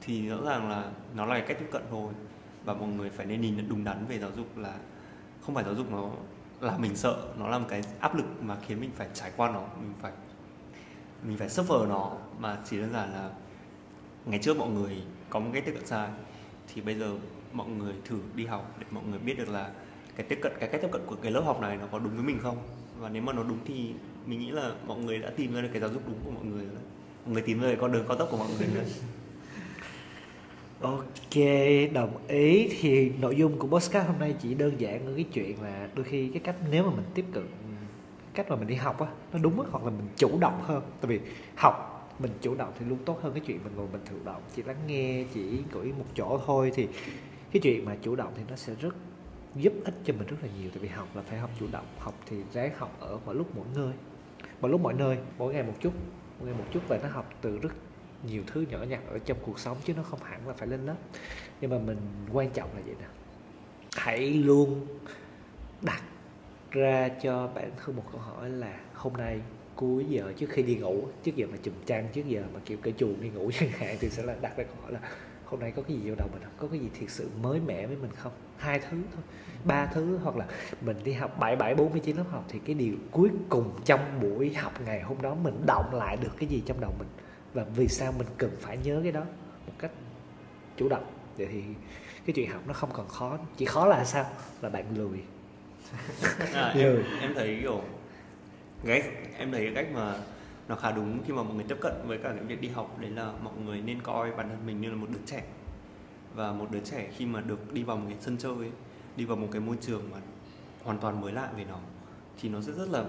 Thì 0.01 0.29
rõ 0.29 0.37
ràng 0.45 0.71
là 0.71 0.91
nó 1.15 1.27
là 1.27 1.39
cái 1.39 1.47
cách 1.49 1.57
tiếp 1.61 1.69
cận 1.73 1.83
thôi. 1.91 2.13
Và 2.65 2.75
mọi 2.75 2.89
người 2.89 3.11
phải 3.11 3.27
nên 3.27 3.41
nhìn 3.41 3.69
đúng 3.69 3.85
đắn 3.85 4.07
về 4.09 4.19
giáo 4.19 4.31
dục 4.37 4.59
là 4.59 4.75
không 5.41 5.55
phải 5.55 5.65
giáo 5.65 5.75
dục 5.75 5.91
nó 5.91 6.11
là 6.61 6.79
mình 6.79 6.97
sợ, 6.97 7.17
nó 7.39 7.49
là 7.49 7.59
một 7.59 7.67
cái 7.69 7.83
áp 8.01 8.15
lực 8.15 8.25
mà 8.41 8.57
khiến 8.67 8.81
mình 8.81 8.91
phải 8.95 9.09
trải 9.15 9.31
qua 9.37 9.51
nó, 9.51 9.61
mình 9.81 9.95
phải 10.01 10.13
mình 11.23 11.37
phải 11.37 11.49
suffer 11.49 11.89
nó. 11.89 12.13
Mà 12.39 12.59
chỉ 12.65 12.81
đơn 12.81 12.93
giản 12.93 13.13
là 13.13 13.31
ngày 14.27 14.39
trước 14.43 14.57
mọi 14.57 14.71
người 14.71 15.03
có 15.31 15.41
một 15.41 15.51
cái 15.53 15.63
tiếp 15.63 15.73
cận 15.73 15.87
sai 15.87 16.09
thì 16.75 16.81
bây 16.81 16.95
giờ 16.95 17.17
mọi 17.53 17.69
người 17.69 17.95
thử 18.05 18.19
đi 18.35 18.47
học 18.47 18.77
để 18.79 18.87
mọi 18.91 19.05
người 19.05 19.19
biết 19.19 19.39
được 19.39 19.49
là 19.49 19.71
cái 20.17 20.27
tiếp 20.29 20.39
cận 20.43 20.53
cái 20.61 20.69
cách 20.69 20.81
tiếp 20.83 20.89
cận 20.93 21.03
của 21.07 21.17
cái 21.23 21.33
lớp 21.33 21.41
học 21.41 21.61
này 21.61 21.77
nó 21.77 21.87
có 21.93 21.99
đúng 21.99 22.15
với 22.15 22.25
mình 22.25 22.39
không? 22.43 22.57
Và 22.99 23.09
nếu 23.09 23.23
mà 23.23 23.33
nó 23.33 23.43
đúng 23.43 23.59
thì 23.65 23.93
mình 24.27 24.39
nghĩ 24.41 24.51
là 24.51 24.73
mọi 24.87 24.99
người 24.99 25.19
đã 25.19 25.31
tìm 25.37 25.55
ra 25.55 25.61
được 25.61 25.69
cái 25.73 25.81
giáo 25.81 25.91
dục 25.93 26.03
đúng 26.07 26.19
của 26.25 26.31
mọi 26.31 26.45
người 26.45 26.65
rồi. 26.65 26.83
Mọi 27.25 27.33
người 27.33 27.43
tìm 27.43 27.61
ra 27.61 27.69
được 27.71 27.77
con 27.81 27.93
đường 27.93 28.05
cao 28.09 28.17
tốc 28.17 28.29
của 28.31 28.37
mọi 28.37 28.49
người 28.59 28.69
rồi. 28.75 28.85
Ok, 30.81 31.45
đồng 31.93 32.27
ý. 32.29 32.69
Thì 32.81 33.13
nội 33.21 33.37
dung 33.37 33.59
của 33.59 33.69
podcast 33.69 34.07
hôm 34.07 34.19
nay 34.19 34.35
chỉ 34.43 34.55
đơn 34.55 34.81
giản 34.81 35.07
ở 35.07 35.13
cái 35.15 35.25
chuyện 35.33 35.63
là 35.63 35.89
đôi 35.95 36.05
khi 36.05 36.29
cái 36.29 36.41
cách 36.45 36.57
nếu 36.71 36.85
mà 36.85 36.91
mình 36.91 37.05
tiếp 37.15 37.25
cận 37.33 37.47
cách 38.35 38.51
mà 38.51 38.57
mình 38.57 38.69
đi 38.69 38.75
học 38.75 39.01
á 39.01 39.07
nó 39.33 39.39
đúng 39.39 39.61
á 39.61 39.67
hoặc 39.71 39.85
là 39.85 39.91
mình 39.91 40.09
chủ 40.17 40.39
động 40.41 40.61
hơn. 40.63 40.83
Tại 41.01 41.09
vì 41.09 41.21
học 41.57 41.89
mình 42.19 42.31
chủ 42.41 42.55
động 42.55 42.73
thì 42.79 42.87
luôn 42.87 42.99
tốt 43.05 43.19
hơn 43.23 43.33
cái 43.33 43.43
chuyện 43.47 43.59
mình 43.65 43.73
ngồi 43.77 43.87
mình 43.93 44.01
thụ 44.11 44.17
động. 44.25 44.43
Chỉ 44.57 44.63
lắng 44.63 44.77
nghe 44.87 45.25
chỉ 45.35 45.59
gửi 45.73 45.87
một 45.99 46.07
chỗ 46.15 46.41
thôi 46.47 46.73
thì 46.75 46.89
cái 47.53 47.61
chuyện 47.63 47.85
mà 47.85 47.97
chủ 48.03 48.17
động 48.17 48.33
thì 48.37 48.43
nó 48.49 48.57
sẽ 48.57 48.75
rất 48.81 48.95
giúp 49.55 49.73
ích 49.85 49.95
cho 50.05 50.15
mình 50.19 50.27
rất 50.27 50.37
là 50.43 50.49
nhiều. 50.61 50.71
Tại 50.71 50.79
vì 50.79 50.89
học 50.89 51.09
là 51.17 51.23
phải 51.23 51.39
học 51.39 51.51
chủ 51.61 51.67
động, 51.73 51.87
học 51.99 52.15
thì 52.27 52.37
ráng 52.53 52.73
học 52.77 52.97
ở 53.01 53.19
mọi 53.27 53.35
lúc 53.35 53.57
mỗi 53.57 53.67
nơi. 53.75 53.93
Mọi 54.61 54.71
lúc 54.71 54.81
mọi 54.81 54.95
nơi, 54.95 55.19
mỗi 55.39 55.55
ngày 55.55 55.63
một 55.63 55.75
chút, 55.81 55.93
mỗi 56.39 56.49
ngày 56.49 56.59
một 56.59 56.65
chút 56.73 56.81
và 56.89 56.99
nó 57.03 57.09
học 57.09 57.31
từ 57.41 57.59
rất 57.59 57.73
nhiều 58.27 58.43
thứ 58.47 58.65
nhỏ 58.71 58.79
nhặt 58.79 59.01
ở 59.09 59.19
trong 59.19 59.39
cuộc 59.47 59.59
sống 59.59 59.77
chứ 59.85 59.95
nó 59.95 60.03
không 60.03 60.21
hẳn 60.23 60.49
là 60.49 60.55
phải 60.55 60.69
lên 60.69 60.87
lớp. 60.87 60.97
Nhưng 61.61 61.71
mà 61.71 61.79
mình 61.79 61.99
quan 62.33 62.51
trọng 62.51 62.69
là 62.75 62.81
vậy 62.87 62.95
nè. 63.01 63.07
Hãy 63.97 64.31
luôn 64.31 64.87
đặt 65.83 66.03
ra 66.71 67.09
cho 67.09 67.51
bản 67.55 67.71
thân 67.77 67.97
một 67.97 68.05
câu 68.13 68.21
hỏi 68.21 68.51
là 68.51 68.81
hôm 68.95 69.13
nay 69.13 69.41
cuối 69.77 70.05
giờ 70.09 70.33
trước 70.37 70.51
khi 70.51 70.63
đi 70.63 70.77
ngủ, 70.77 71.05
trước 71.23 71.37
giờ 71.37 71.47
mà 71.51 71.57
chùm 71.63 71.75
chăn, 71.87 72.09
trước 72.13 72.23
giờ 72.27 72.45
mà 72.55 72.61
kiểu 72.65 72.79
cởi 72.83 72.93
chuồng 72.99 73.21
đi 73.21 73.29
ngủ 73.29 73.51
chẳng 73.61 73.69
hạn 73.69 73.97
thì 74.01 74.11
sẽ 74.11 74.23
là 74.23 74.35
đặt 74.41 74.57
ra 74.57 74.65
câu 74.65 74.77
hỏi 74.83 74.93
là 74.93 75.01
hôm 75.53 75.61
nay 75.61 75.73
có 75.77 75.83
cái 75.83 75.97
gì 75.97 76.11
vô 76.11 76.15
đầu 76.19 76.29
mình 76.33 76.43
không? 76.43 76.53
Có 76.57 76.67
cái 76.71 76.81
gì 76.81 76.89
thiệt 76.99 77.11
sự 77.11 77.31
mới 77.43 77.61
mẻ 77.61 77.87
với 77.87 77.97
mình 77.97 78.11
không? 78.17 78.33
Hai 78.57 78.79
thứ 78.79 78.97
thôi. 79.15 79.23
Ba 79.65 79.87
thứ 79.87 80.19
hoặc 80.23 80.37
là 80.37 80.47
mình 80.81 80.97
đi 81.05 81.13
học 81.13 81.39
bảy 81.39 81.57
bảy 81.57 81.75
bốn 81.75 81.91
mươi 81.93 82.01
chín 82.01 82.17
lớp 82.17 82.25
học 82.31 82.45
thì 82.49 82.59
cái 82.65 82.75
điều 82.75 82.95
cuối 83.11 83.31
cùng 83.49 83.81
trong 83.85 84.21
buổi 84.21 84.55
học 84.55 84.73
ngày 84.85 85.03
hôm 85.03 85.23
đó 85.23 85.35
mình 85.35 85.63
động 85.67 85.95
lại 85.95 86.17
được 86.17 86.31
cái 86.39 86.49
gì 86.49 86.63
trong 86.67 86.81
đầu 86.81 86.93
mình? 86.99 87.09
Và 87.55 87.65
vì 87.77 87.89
sao 87.89 88.13
mình 88.19 88.27
cần 88.39 88.51
phải 88.61 88.79
nhớ 88.85 89.01
cái 89.03 89.13
đó 89.13 89.21
một 89.67 89.73
cách 89.79 89.91
chủ 90.77 90.89
động? 90.89 91.05
Vậy 91.37 91.49
thì 91.53 91.63
cái 92.27 92.35
chuyện 92.35 92.51
học 92.51 92.63
nó 92.67 92.73
không 92.73 92.91
còn 92.93 93.09
khó. 93.09 93.39
Chỉ 93.57 93.65
khó 93.65 93.87
là 93.87 94.05
sao? 94.05 94.27
Là 94.63 94.69
bạn 94.69 94.85
lười. 94.97 95.23
À, 96.55 96.73
em, 96.77 97.03
em 97.21 97.35
thấy 97.35 97.59
kiểu 97.61 97.83
cái 98.85 99.03
em 99.39 99.53
thấy 99.53 99.65
cái 99.65 99.75
cách 99.75 99.95
mà 99.95 100.15
nó 100.69 100.77
khá 100.77 100.93
đúng 100.93 101.19
khi 101.27 101.33
mà 101.33 101.43
mọi 101.43 101.55
người 101.55 101.65
tiếp 101.69 101.79
cận 101.81 101.93
với 102.07 102.19
cả 102.19 102.33
cái 102.37 102.45
việc 102.45 102.61
đi 102.61 102.69
học 102.69 102.99
đấy 103.01 103.11
là 103.11 103.33
mọi 103.43 103.55
người 103.65 103.81
nên 103.81 104.03
coi 104.03 104.31
bản 104.31 104.49
thân 104.49 104.67
mình 104.67 104.81
như 104.81 104.91
là 104.91 104.97
một 104.97 105.07
đứa 105.11 105.21
trẻ. 105.27 105.45
Và 106.35 106.53
một 106.53 106.71
đứa 106.71 106.81
trẻ 106.81 107.11
khi 107.17 107.27
mà 107.27 107.41
được 107.41 107.73
đi 107.73 107.83
vào 107.83 107.97
một 107.97 108.07
cái 108.09 108.19
sân 108.21 108.37
chơi 108.39 108.55
ấy, 108.55 108.71
đi 109.17 109.25
vào 109.25 109.37
một 109.37 109.49
cái 109.53 109.61
môi 109.61 109.77
trường 109.81 110.11
mà 110.13 110.19
hoàn 110.83 110.99
toàn 110.99 111.21
mới 111.21 111.33
lạ 111.33 111.51
về 111.57 111.65
nó 111.65 111.79
thì 112.41 112.49
nó 112.49 112.61
sẽ 112.61 112.73
rất 112.73 112.89
là 112.89 113.05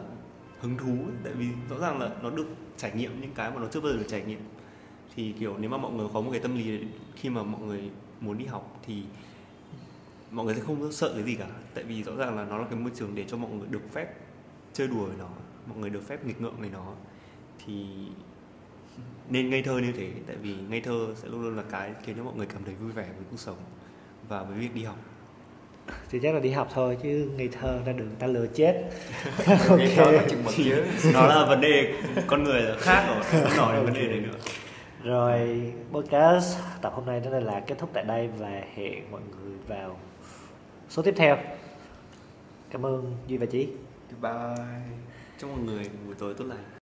hứng 0.60 0.78
thú. 0.78 0.88
Ấy. 0.88 1.16
tại 1.24 1.34
vì 1.34 1.48
rõ 1.70 1.80
ràng 1.80 2.00
là 2.00 2.10
nó 2.22 2.30
được 2.30 2.48
trải 2.78 2.92
nghiệm 2.96 3.22
những 3.22 3.34
cái 3.36 3.52
mà 3.52 3.60
nó 3.60 3.68
chưa 3.68 3.82
bao 3.82 3.92
giờ 3.92 3.98
được 3.98 4.06
trải 4.08 4.22
nghiệm. 4.22 4.39
Thì 5.16 5.32
kiểu 5.32 5.58
nếu 5.58 5.70
mà 5.70 5.78
mọi 5.78 5.92
người 5.92 6.08
có 6.13 6.22
một 6.22 6.32
cái 6.32 6.39
tâm 6.39 6.56
lý 6.56 6.88
khi 7.16 7.30
mà 7.30 7.44
mọi 7.44 7.62
người 7.62 7.89
muốn 8.22 8.38
đi 8.38 8.46
học 8.46 8.80
thì 8.86 9.04
mọi 10.32 10.46
người 10.46 10.56
sẽ 10.56 10.62
không 10.62 10.92
sợ 10.92 11.13
cái 11.13 11.24
gì 11.24 11.36
cả. 11.36 11.48
Tại 11.74 11.84
vì 11.84 12.04
rõ 12.04 12.16
ràng 12.16 12.38
là 12.38 12.46
nó 12.46 12.58
là 12.58 12.66
cái 12.70 12.80
môi 12.80 12.92
trường 12.96 13.16
để 13.16 13.26
cho 13.28 13.38
mọi 13.38 13.52
người 13.52 13.68
được 13.68 13.92
phép 13.92 14.13
chơi 14.74 14.88
đùa 14.88 15.06
với 15.06 15.16
nó 15.20 15.30
mọi 15.68 15.78
người 15.78 15.89
được 15.89 16.08
phép 16.08 16.26
nghịch 16.26 16.42
ngợm 16.42 16.58
với 16.58 16.70
nó 16.70 16.94
thì 17.66 17.86
nên 19.30 19.50
ngây 19.50 19.62
thơ 19.62 19.80
như 19.80 19.92
thế. 19.92 20.10
Tại 20.28 20.36
vì 20.42 20.56
ngây 20.70 20.82
thơ 20.82 21.13
sẽ 21.16 21.28
luôn 21.28 21.42
luôn 21.42 21.58
là 21.58 21.63
cái 21.72 21.92
khiến 22.04 22.16
cho 22.18 22.24
mọi 22.24 22.34
người 22.36 22.46
cảm 22.46 22.63
thấy 22.63 22.76
vui 22.76 22.92
vẻ 22.92 23.04
với 23.04 23.26
cuộc 23.32 23.39
sống 23.39 23.58
và 24.28 24.44
với 24.44 24.58
việc 24.58 24.76
đi 24.76 24.84
học. 24.84 24.98
Thì 26.10 26.20
chắc 26.24 26.34
là 26.34 26.39
đi 26.39 26.52
học 26.52 26.70
thôi 26.74 26.98
chứ 27.04 27.30
ngây 27.38 27.48
thơ 27.48 27.80
ra 27.86 27.94
đường 27.94 28.10
ta 28.20 28.28
lừa 28.28 28.48
chết. 28.48 28.89
Mực 29.70 30.54
chứ 30.56 30.86
nó 31.13 31.28
là 31.28 31.46
vấn 31.46 31.62
đề 31.62 31.94
con 32.28 32.44
người 32.44 32.62
là 32.62 32.76
khác 32.80 33.06
rồi 33.08 33.24
không 33.32 33.58
nói 33.58 33.76
đến 33.76 33.86
vấn 33.86 33.94
đề 33.94 34.08
đấy 34.08 34.20
nữa. 34.20 34.38
Rồi 35.04 35.72
podcast 35.92 36.58
tập 36.82 36.94
hôm 36.96 37.06
nay 37.06 37.20
đến 37.20 37.32
đây 37.32 37.42
là 37.42 37.60
kết 37.60 37.78
thúc 37.78 37.89
tại 37.94 38.04
đây 38.04 38.30
và 38.38 38.62
hẹn 38.76 39.12
mọi 39.12 39.22
người 39.22 39.58
vào 39.68 40.00
số 40.89 41.02
tiếp 41.02 41.13
theo. 41.18 41.38
Cảm 42.72 42.86
ơn 42.86 43.18
duy 43.28 43.38
và 43.38 43.46
chí. 43.46 43.68
Goodbye. 44.10 44.66
Chúc 45.39 45.50
mọi 45.50 45.60
người 45.60 45.89
buổi 46.06 46.16
tối 46.20 46.34
tốt 46.38 46.46
lành 46.48 46.73